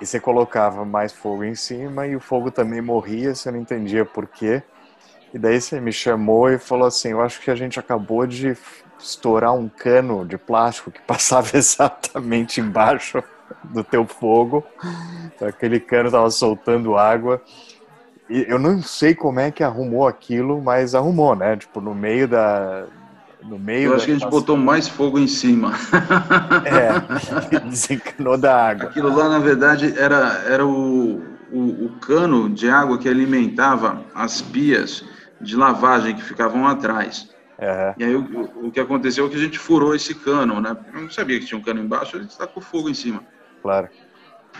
[0.00, 3.32] e você colocava mais fogo em cima e o fogo também morria.
[3.32, 4.64] Você não entendia por quê.
[5.32, 8.56] E daí você me chamou e falou assim: Eu acho que a gente acabou de
[8.98, 13.22] estourar um cano de plástico que passava exatamente embaixo
[13.72, 14.64] do teu fogo.
[15.40, 17.42] Aquele cano estava soltando água.
[18.28, 21.56] E eu não sei como é que arrumou aquilo, mas arrumou, né?
[21.56, 22.84] Tipo, no meio da.
[23.42, 25.72] No meio eu acho que a gente botou mais fogo em cima.
[26.64, 28.90] É, desencanou da água.
[28.90, 34.42] Aquilo lá, na verdade, era, era o, o, o cano de água que alimentava as
[34.42, 35.04] pias
[35.40, 37.30] de lavagem que ficavam atrás.
[37.58, 37.94] Uhum.
[37.98, 40.76] E aí o, o, que aconteceu é que a gente furou esse cano, né?
[40.94, 43.22] Eu não sabia que tinha um cano embaixo, a gente tacou fogo em cima.
[43.62, 43.88] Claro.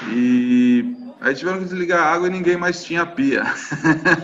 [0.08, 3.44] E aí tiveram que desligar a água e ninguém mais tinha pia.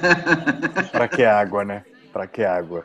[0.92, 1.84] Para que água, né?
[2.12, 2.84] Para que água?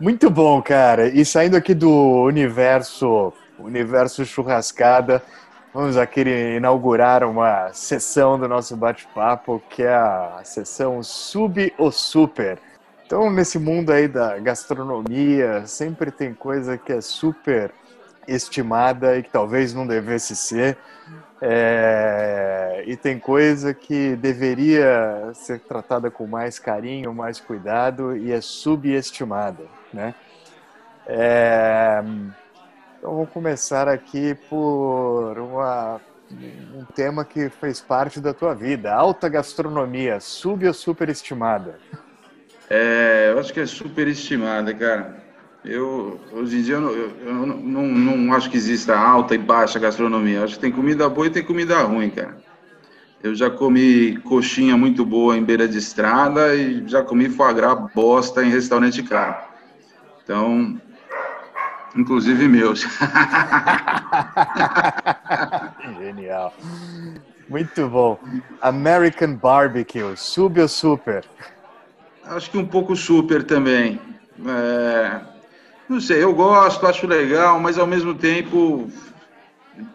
[0.00, 1.08] Muito bom, cara.
[1.08, 5.22] E saindo aqui do universo, universo churrascada,
[5.74, 6.22] vamos aqui
[6.56, 12.58] inaugurar uma sessão do nosso bate-papo, que é a sessão Sub ou Super.
[13.04, 17.72] Então, nesse mundo aí da gastronomia, sempre tem coisa que é super
[18.26, 20.76] estimada e que talvez não devesse ser.
[21.42, 28.40] É, e tem coisa que deveria ser tratada com mais carinho, mais cuidado e é
[28.40, 30.14] subestimada, né?
[31.06, 32.02] É,
[32.98, 35.98] então vamos começar aqui por uma,
[36.74, 41.78] um tema que fez parte da tua vida, alta gastronomia, sub ou superestimada?
[42.68, 45.19] É, eu acho que é superestimada, cara.
[45.64, 49.38] Eu, hoje em dia, eu, eu, eu não, não, não, acho que exista alta e
[49.38, 50.38] baixa gastronomia.
[50.38, 52.38] Eu acho que tem comida boa e tem comida ruim, cara.
[53.22, 57.78] Eu já comi coxinha muito boa em beira de estrada e já comi foie gras
[57.94, 59.36] bosta em restaurante caro.
[60.24, 60.80] Então,
[61.94, 62.86] inclusive meus.
[66.00, 66.54] Genial.
[67.46, 68.18] Muito bom.
[68.62, 71.24] American Barbecue, sub ou super?
[72.24, 74.00] Acho que um pouco super também.
[74.46, 75.20] É,
[75.90, 78.88] não sei, eu gosto, acho legal, mas ao mesmo tempo,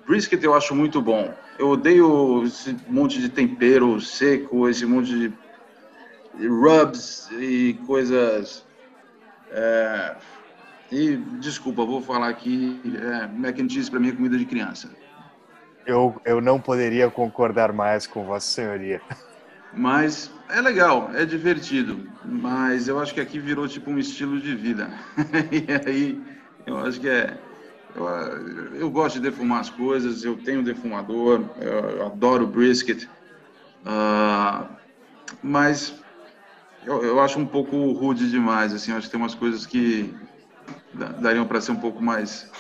[0.06, 1.34] brisket eu acho muito bom.
[1.58, 5.34] Eu odeio esse monte de tempero seco, esse monte de
[6.48, 8.66] rubs e coisas.
[9.50, 10.16] É,
[10.92, 14.92] e desculpa, vou falar aqui, é, mac and cheese para mim é comida de criança.
[15.86, 19.02] Eu, eu não poderia concordar mais com Vossa Senhoria.
[19.74, 24.56] Mas é legal, é divertido, mas eu acho que aqui virou tipo um estilo de
[24.56, 24.90] vida.
[25.52, 26.22] e aí
[26.66, 27.38] eu acho que é.
[27.96, 28.06] Eu,
[28.76, 33.08] eu, gosto de defumar as coisas, eu tenho defumador, eu, adoro brisket,
[33.86, 34.68] uh,
[35.42, 35.96] mas
[36.86, 38.74] eu, eu, acho um pouco rude demais.
[38.74, 40.14] Assim, acho que tem umas coisas que
[41.20, 42.52] dariam para ser um pouco mais.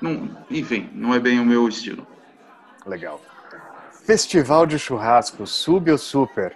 [0.00, 2.04] Não, enfim, não é bem o meu estilo.
[2.84, 3.20] Legal.
[4.04, 6.54] Festival de churrasco, sub ou super?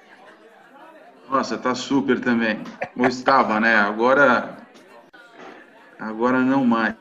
[1.30, 2.60] Nossa, tá super também.
[2.94, 3.74] Ou estava, né?
[3.74, 4.58] Agora,
[5.98, 6.94] agora não mais.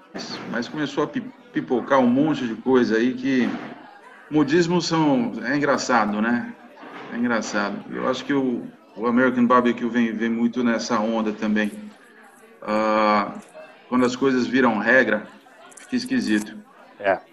[0.49, 1.07] Mas começou a
[1.51, 3.49] pipocar um monte de coisa aí que
[4.31, 6.53] modismos são é engraçado, né?
[7.13, 7.83] É engraçado.
[7.93, 11.71] Eu acho que o, o American Barbecue vem, vem muito nessa onda também.
[12.61, 13.37] Uh,
[13.89, 15.27] quando as coisas viram regra,
[15.77, 16.57] fica esquisito.
[16.99, 17.26] É.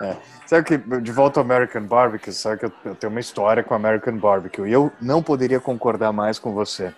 [0.00, 0.16] É.
[0.46, 3.74] Sabe que, de volta ao American Barbecue, sabe que eu, eu tenho uma história com
[3.74, 6.92] o American Barbecue e eu não poderia concordar mais com você.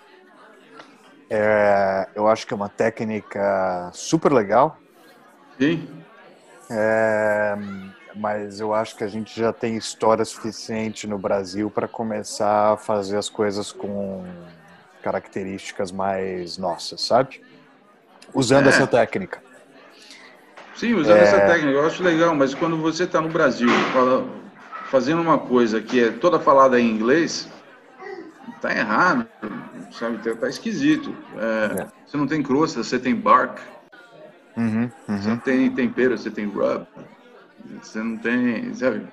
[1.29, 4.77] É, eu acho que é uma técnica super legal.
[5.59, 5.87] Sim.
[6.69, 7.55] É,
[8.15, 12.77] mas eu acho que a gente já tem história suficiente no Brasil para começar a
[12.77, 14.23] fazer as coisas com
[15.01, 17.41] características mais nossas, sabe?
[18.33, 18.69] Usando é.
[18.69, 19.41] essa técnica.
[20.75, 21.21] Sim, usando é...
[21.21, 24.25] essa técnica, eu acho legal, mas quando você está no Brasil fala,
[24.85, 27.49] fazendo uma coisa que é toda falada em inglês,
[28.61, 29.27] tá errado,
[29.91, 30.17] sabe?
[30.17, 31.15] Tá, tá esquisito.
[31.37, 31.87] É, é.
[32.05, 33.59] Você não tem crosta, você tem bark.
[34.55, 35.17] Uhum, uhum.
[35.17, 36.85] Você não tem tempero, você tem rub.
[37.81, 39.07] Você não tem, sabe?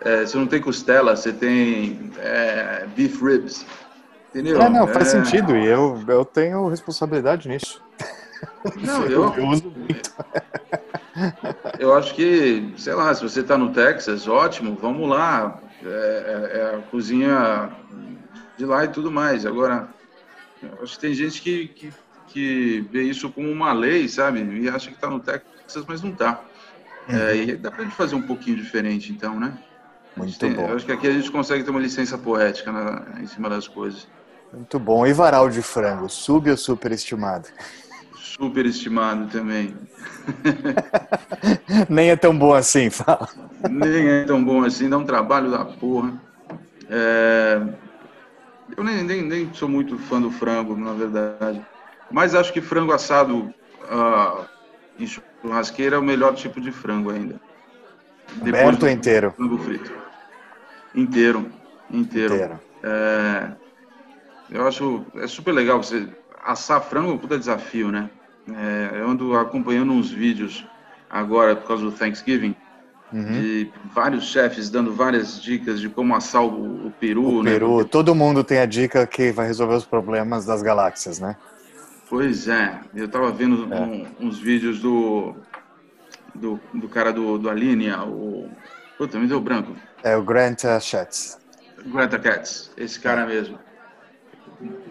[0.00, 3.66] É, você não tem costela, você tem é, beef ribs.
[4.30, 4.60] Entendeu?
[4.60, 5.22] É, não, faz é.
[5.22, 5.56] sentido.
[5.56, 7.82] E eu, eu tenho responsabilidade nisso.
[8.76, 10.12] Não, eu, eu uso muito.
[11.88, 15.58] Eu acho que, sei lá, se você está no Texas, ótimo, vamos lá.
[15.82, 17.70] É, é, é, a cozinha
[18.58, 19.46] de lá e tudo mais.
[19.46, 19.88] Agora,
[20.82, 21.92] acho que tem gente que, que,
[22.26, 24.40] que, vê isso como uma lei, sabe?
[24.40, 26.42] E acha que está no Texas, mas não está.
[27.08, 27.16] Uhum.
[27.16, 29.56] É, e dá para gente fazer um pouquinho diferente, então, né?
[30.14, 30.68] Muito tem, bom.
[30.68, 33.66] Eu acho que aqui a gente consegue ter uma licença poética na, em cima das
[33.66, 34.06] coisas.
[34.52, 35.06] Muito bom.
[35.06, 37.48] E varal de frango, sub ou superestimado?
[38.38, 39.76] Superestimado também.
[41.90, 43.28] nem é tão bom assim, fala.
[43.68, 46.12] Nem é tão bom assim, dá um trabalho da porra.
[46.88, 47.60] É...
[48.76, 51.60] Eu nem, nem, nem sou muito fã do frango, na verdade.
[52.10, 53.52] Mas acho que frango assado
[53.90, 54.46] uh,
[54.98, 57.40] em churrasqueira é o melhor tipo de frango ainda.
[58.34, 59.32] Depois Aberto ou inteiro?
[59.36, 59.92] Frango frito.
[60.94, 61.50] Inteiro.
[61.90, 62.34] Inteiro.
[62.34, 62.60] inteiro.
[62.82, 63.50] É...
[64.50, 66.08] Eu acho é super legal você
[66.44, 68.08] assar frango é um puta desafio, né?
[68.54, 70.66] É, eu ando acompanhando uns vídeos
[71.10, 72.54] agora por causa do Thanksgiving
[73.12, 73.32] uhum.
[73.32, 77.38] de vários chefes dando várias dicas de como assar o, o peru.
[77.38, 77.52] O né?
[77.52, 81.36] peru, todo mundo tem a dica que vai resolver os problemas das galáxias, né?
[82.08, 83.80] Pois é, eu estava vendo é.
[83.80, 85.34] um, uns vídeos do
[86.34, 88.48] do, do cara do, do Alinea, o.
[88.96, 89.76] Puta, me deu branco.
[90.02, 91.38] É o Grant Schatz.
[91.86, 93.58] Grant Cats, esse cara mesmo.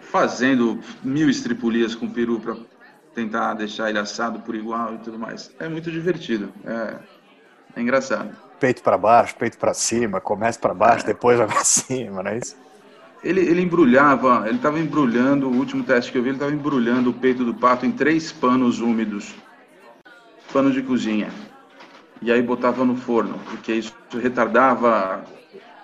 [0.00, 2.56] Fazendo mil estripulias com o peru para
[3.18, 5.50] tentar deixar ele assado por igual e tudo mais.
[5.58, 6.52] É muito divertido.
[6.64, 6.94] É,
[7.74, 8.30] é engraçado.
[8.60, 11.08] Peito para baixo, peito para cima, começa para baixo, é.
[11.08, 12.56] depois vai para cima, não é isso?
[13.22, 17.10] Ele, ele embrulhava, ele estava embrulhando, o último teste que eu vi, ele estava embrulhando
[17.10, 19.34] o peito do pato em três panos úmidos,
[20.52, 21.28] pano de cozinha.
[22.22, 25.24] E aí botava no forno, porque isso retardava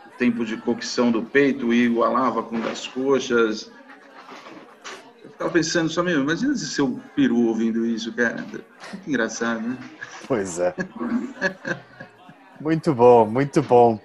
[0.06, 3.72] o tempo de cocção do peito e igualava com das coxas.
[5.34, 8.44] Eu ficava pensando só mesmo, imagina se seu peru ouvindo isso, cara.
[9.02, 9.76] Que engraçado, né?
[10.28, 10.74] Pois é.
[12.60, 13.98] muito bom, muito bom.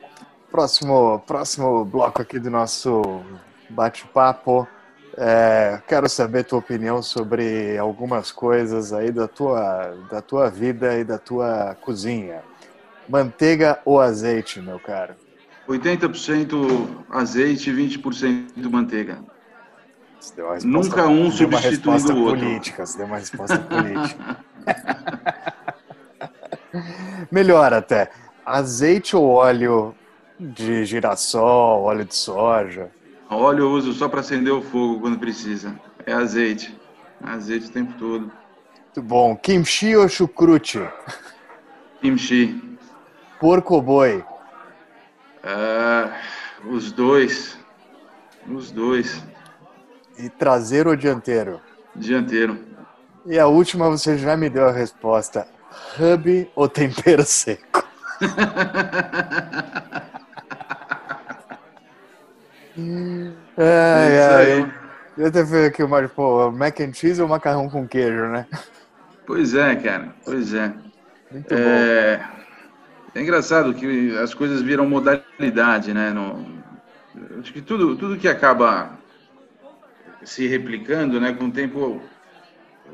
[0.49, 3.23] Próximo, próximo bloco aqui do nosso
[3.69, 4.67] bate-papo.
[5.15, 11.03] É, quero saber tua opinião sobre algumas coisas aí da tua, da tua vida e
[11.03, 12.41] da tua cozinha.
[13.07, 15.13] Manteiga ou azeite, meu caro?
[15.67, 19.19] 80% azeite e 20% manteiga.
[20.63, 22.39] Nunca um substituindo o outro.
[22.45, 24.38] Política, você deu uma resposta política.
[27.32, 28.11] Melhor até.
[28.45, 29.95] Azeite ou óleo
[30.39, 32.89] de girassol, óleo de soja?
[33.30, 35.80] Óleo eu uso só para acender o fogo quando precisa.
[36.05, 36.76] É azeite.
[37.22, 38.32] Azeite o tempo todo.
[38.86, 39.36] Muito bom.
[39.36, 40.82] Kimchi ou chucrute?
[42.01, 42.78] Kimchi.
[43.39, 44.24] Porco ou boi?
[45.43, 47.57] Uh, os dois.
[48.47, 49.24] Os dois.
[50.20, 51.61] E traseiro ou dianteiro?
[51.95, 52.59] Dianteiro.
[53.26, 55.47] E a última você já me deu a resposta.
[55.97, 57.88] Hub ou tempero seco?
[63.57, 64.74] ai, ai.
[65.17, 68.45] Eu até fui aqui o pô, mac and cheese ou macarrão com queijo, né?
[69.26, 70.13] Pois é, cara.
[70.26, 70.74] Pois é.
[71.32, 72.17] Muito é...
[72.17, 72.24] bom.
[73.15, 76.11] É engraçado que as coisas viram modalidade, né?
[76.11, 76.45] No...
[77.39, 78.99] Acho que tudo, tudo que acaba
[80.24, 82.01] se replicando, né, com o tempo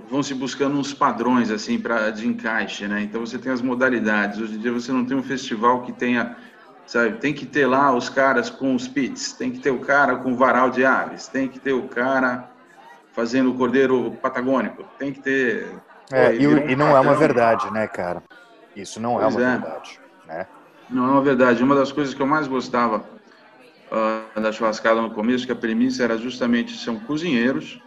[0.09, 3.01] vão se buscando uns padrões assim para de encaixe, né?
[3.01, 4.39] Então você tem as modalidades.
[4.39, 6.35] Hoje em dia você não tem um festival que tenha
[6.85, 7.17] sabe?
[7.17, 10.35] Tem que ter lá os caras com os pits, tem que ter o cara com
[10.35, 12.49] varal de aves, tem que ter o cara
[13.13, 15.71] fazendo o cordeiro patagônico, tem que ter.
[16.11, 18.21] É, Pô, e, um e, não é uma verdade, né, cara?
[18.75, 19.57] Isso não é pois é uma é.
[19.57, 20.47] verdade, né?
[20.89, 21.63] Não é uma verdade.
[21.63, 23.03] Uma das coisas que eu mais gostava
[23.91, 27.81] uh, da churrascada no começo, que a premissa era justamente são cozinheiros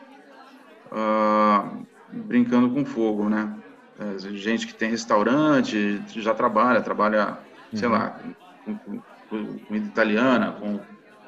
[0.92, 3.54] uh, brincando com fogo, né?
[3.98, 7.36] É, gente que tem restaurante, já trabalha, trabalha,
[7.74, 7.94] sei uhum.
[7.94, 8.20] lá,
[8.64, 10.78] com, com comida italiana, com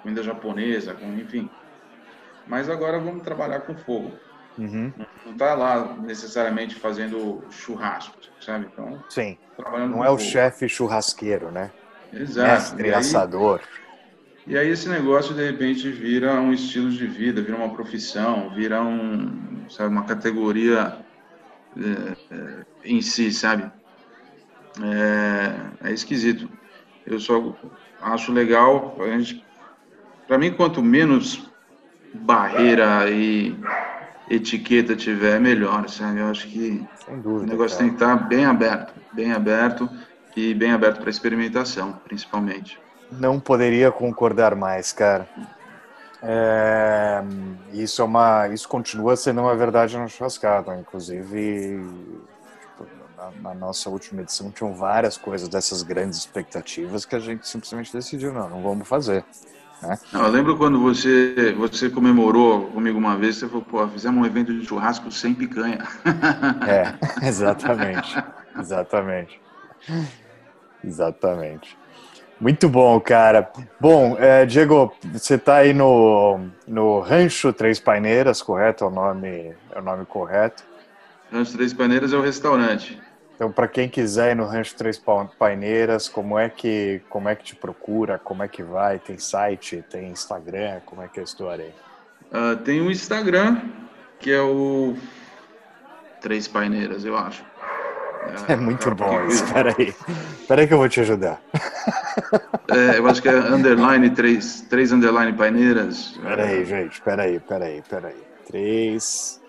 [0.03, 1.51] comida japonesa, com enfim.
[2.47, 4.13] Mas agora vamos trabalhar com fogo.
[4.57, 4.93] Uhum.
[5.25, 8.69] Não está lá necessariamente fazendo churrasco, sabe?
[8.73, 9.37] Então, Sim.
[9.59, 10.17] Não é fogo.
[10.17, 11.73] o chefe churrasqueiro, né?
[12.13, 12.51] Exato.
[12.51, 13.61] Mestre aí, assador.
[14.51, 18.83] E aí esse negócio de repente vira um estilo de vida, vira uma profissão, vira
[18.83, 20.97] um, sabe, uma categoria
[21.77, 23.71] é, é, em si, sabe?
[24.83, 26.49] É, é esquisito.
[27.07, 27.57] Eu só
[28.03, 28.97] acho legal,
[30.27, 31.49] para mim, quanto menos
[32.13, 33.55] barreira e
[34.29, 36.19] etiqueta tiver, melhor, sabe?
[36.19, 36.85] Eu acho que
[37.23, 37.89] dúvida, o negócio cara.
[37.89, 39.89] tem que estar bem aberto, bem aberto
[40.37, 42.81] e bem aberto para experimentação, principalmente.
[43.13, 45.29] Não poderia concordar mais, cara.
[46.23, 47.23] É,
[47.73, 51.83] isso é uma, isso continua sendo uma verdade na churrascada, inclusive
[53.43, 58.33] na, nossa última edição tinham várias coisas dessas grandes expectativas que a gente simplesmente decidiu,
[58.33, 59.25] não, não vamos fazer.
[59.83, 59.99] Né?
[60.13, 64.27] Não, eu lembro quando você, você comemorou comigo uma vez, você falou, pô, fizemos um
[64.27, 65.79] evento de churrasco sem picanha.
[66.67, 66.95] É,
[67.27, 68.23] exatamente,
[68.59, 69.41] exatamente.
[70.85, 71.80] Exatamente.
[72.41, 73.53] Muito bom, cara.
[73.79, 78.85] Bom, é, Diego, você está aí no, no Rancho Três Paineiras, correto?
[78.85, 80.65] É o nome, é o nome correto?
[81.31, 82.99] Rancho Três Paineiras é o restaurante.
[83.35, 85.01] Então, para quem quiser ir no Rancho Três
[85.39, 88.19] Paineiras, como é que como é que te procura?
[88.19, 88.99] Como é que vai?
[88.99, 89.85] Tem site?
[89.91, 90.81] Tem Instagram?
[90.87, 92.53] Como é que é a história aí?
[92.53, 93.61] Uh, tem o Instagram,
[94.19, 94.95] que é o
[96.21, 97.45] Três Paineiras, eu acho.
[98.49, 99.45] É, é muito bom isso.
[99.45, 99.95] Espera aí.
[100.41, 101.41] Espera aí que eu vou te ajudar.
[102.69, 106.13] É, eu acho que é underline, três, três underline paineiras.
[106.13, 106.93] Espera aí, gente.
[106.93, 108.23] Espera aí, espera aí, espera aí.
[108.47, 109.41] Três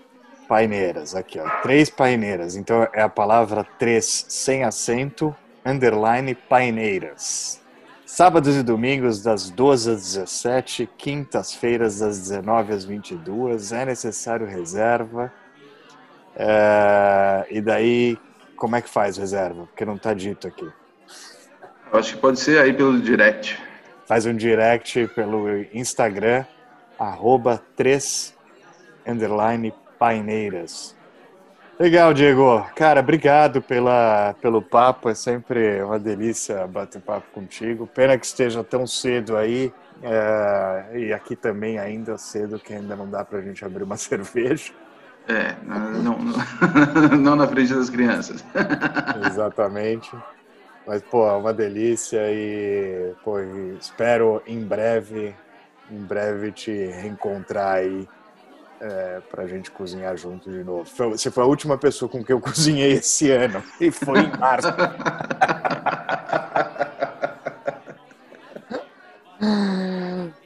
[0.47, 2.55] paineiras, aqui ó, três paineiras.
[2.55, 7.61] Então é a palavra três sem acento, underline paineiras.
[8.05, 15.31] Sábados e domingos das 12 às 17, quintas-feiras das 19 às 22, é necessário reserva.
[16.35, 18.17] É, e daí
[18.61, 19.65] como é que faz reserva?
[19.65, 20.71] Porque não está dito aqui.
[21.91, 23.59] Acho que pode ser aí pelo direct.
[24.05, 26.45] Faz um direct pelo Instagram,
[26.99, 28.35] arroba 3
[29.07, 30.95] underline paineiras.
[31.79, 32.63] Legal, Diego.
[32.75, 35.09] Cara, obrigado pela, pelo papo.
[35.09, 37.87] É sempre uma delícia bater papo contigo.
[37.87, 39.73] Pena que esteja tão cedo aí.
[40.03, 43.97] É, e aqui também ainda cedo, que ainda não dá para a gente abrir uma
[43.97, 44.71] cerveja.
[45.27, 46.17] É, não, não,
[47.17, 48.43] não na frente das crianças.
[49.25, 50.11] Exatamente.
[50.85, 53.39] Mas, pô, é uma delícia e, pô,
[53.79, 55.35] espero em breve,
[55.89, 58.07] em breve te reencontrar aí
[58.79, 60.85] é, pra gente cozinhar junto de novo.
[60.85, 64.69] Você foi a última pessoa com quem eu cozinhei esse ano e foi em março.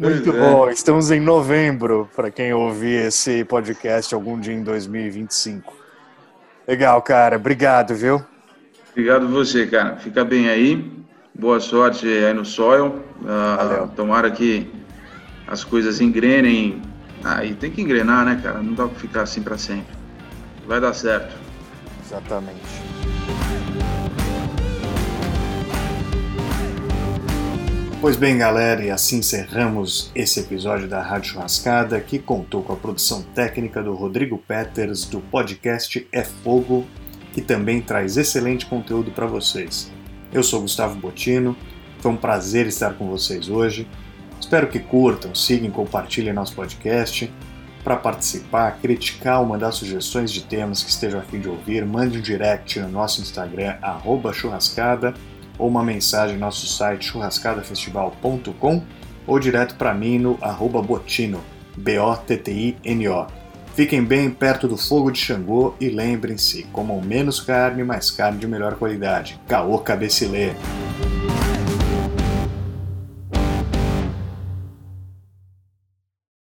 [0.06, 0.40] Muito é.
[0.40, 5.74] bom, estamos em novembro para quem ouvir esse podcast algum dia em 2025.
[6.68, 8.24] Legal, cara, obrigado, viu?
[8.92, 9.98] Obrigado você, cara.
[9.98, 10.92] Fica bem aí.
[11.34, 13.04] Boa sorte aí no Soil.
[13.22, 14.72] Uh, tomara que
[15.48, 16.82] as coisas engrenem.
[17.24, 18.62] Aí ah, tem que engrenar, né, cara?
[18.62, 19.96] Não dá pra ficar assim para sempre.
[20.68, 21.36] Vai dar certo.
[22.06, 22.95] Exatamente.
[28.06, 32.76] Pois bem, galera, e assim encerramos esse episódio da Rádio Churrascada, que contou com a
[32.76, 36.86] produção técnica do Rodrigo Peters, do podcast É Fogo,
[37.34, 39.92] que também traz excelente conteúdo para vocês.
[40.32, 41.58] Eu sou Gustavo Botino,
[41.98, 43.88] foi um prazer estar com vocês hoje.
[44.40, 47.34] Espero que curtam, sigam e compartilhem nosso podcast.
[47.84, 52.20] Para participar, criticar ou mandar sugestões de temas que estejam a fim de ouvir, mande
[52.20, 53.78] um direct no nosso Instagram,
[54.32, 55.16] churrascada,
[55.58, 58.84] ou uma mensagem no nosso site churrascadafestival.com
[59.28, 60.38] ou direto para mim no
[60.82, 61.42] botino,
[61.78, 63.28] B-O-T-T-I-N-O.
[63.76, 68.48] Fiquem bem perto do fogo de Xangô e lembrem-se, comam menos carne, mas carne de
[68.48, 69.40] melhor qualidade.
[69.48, 70.54] Caô cabecilê!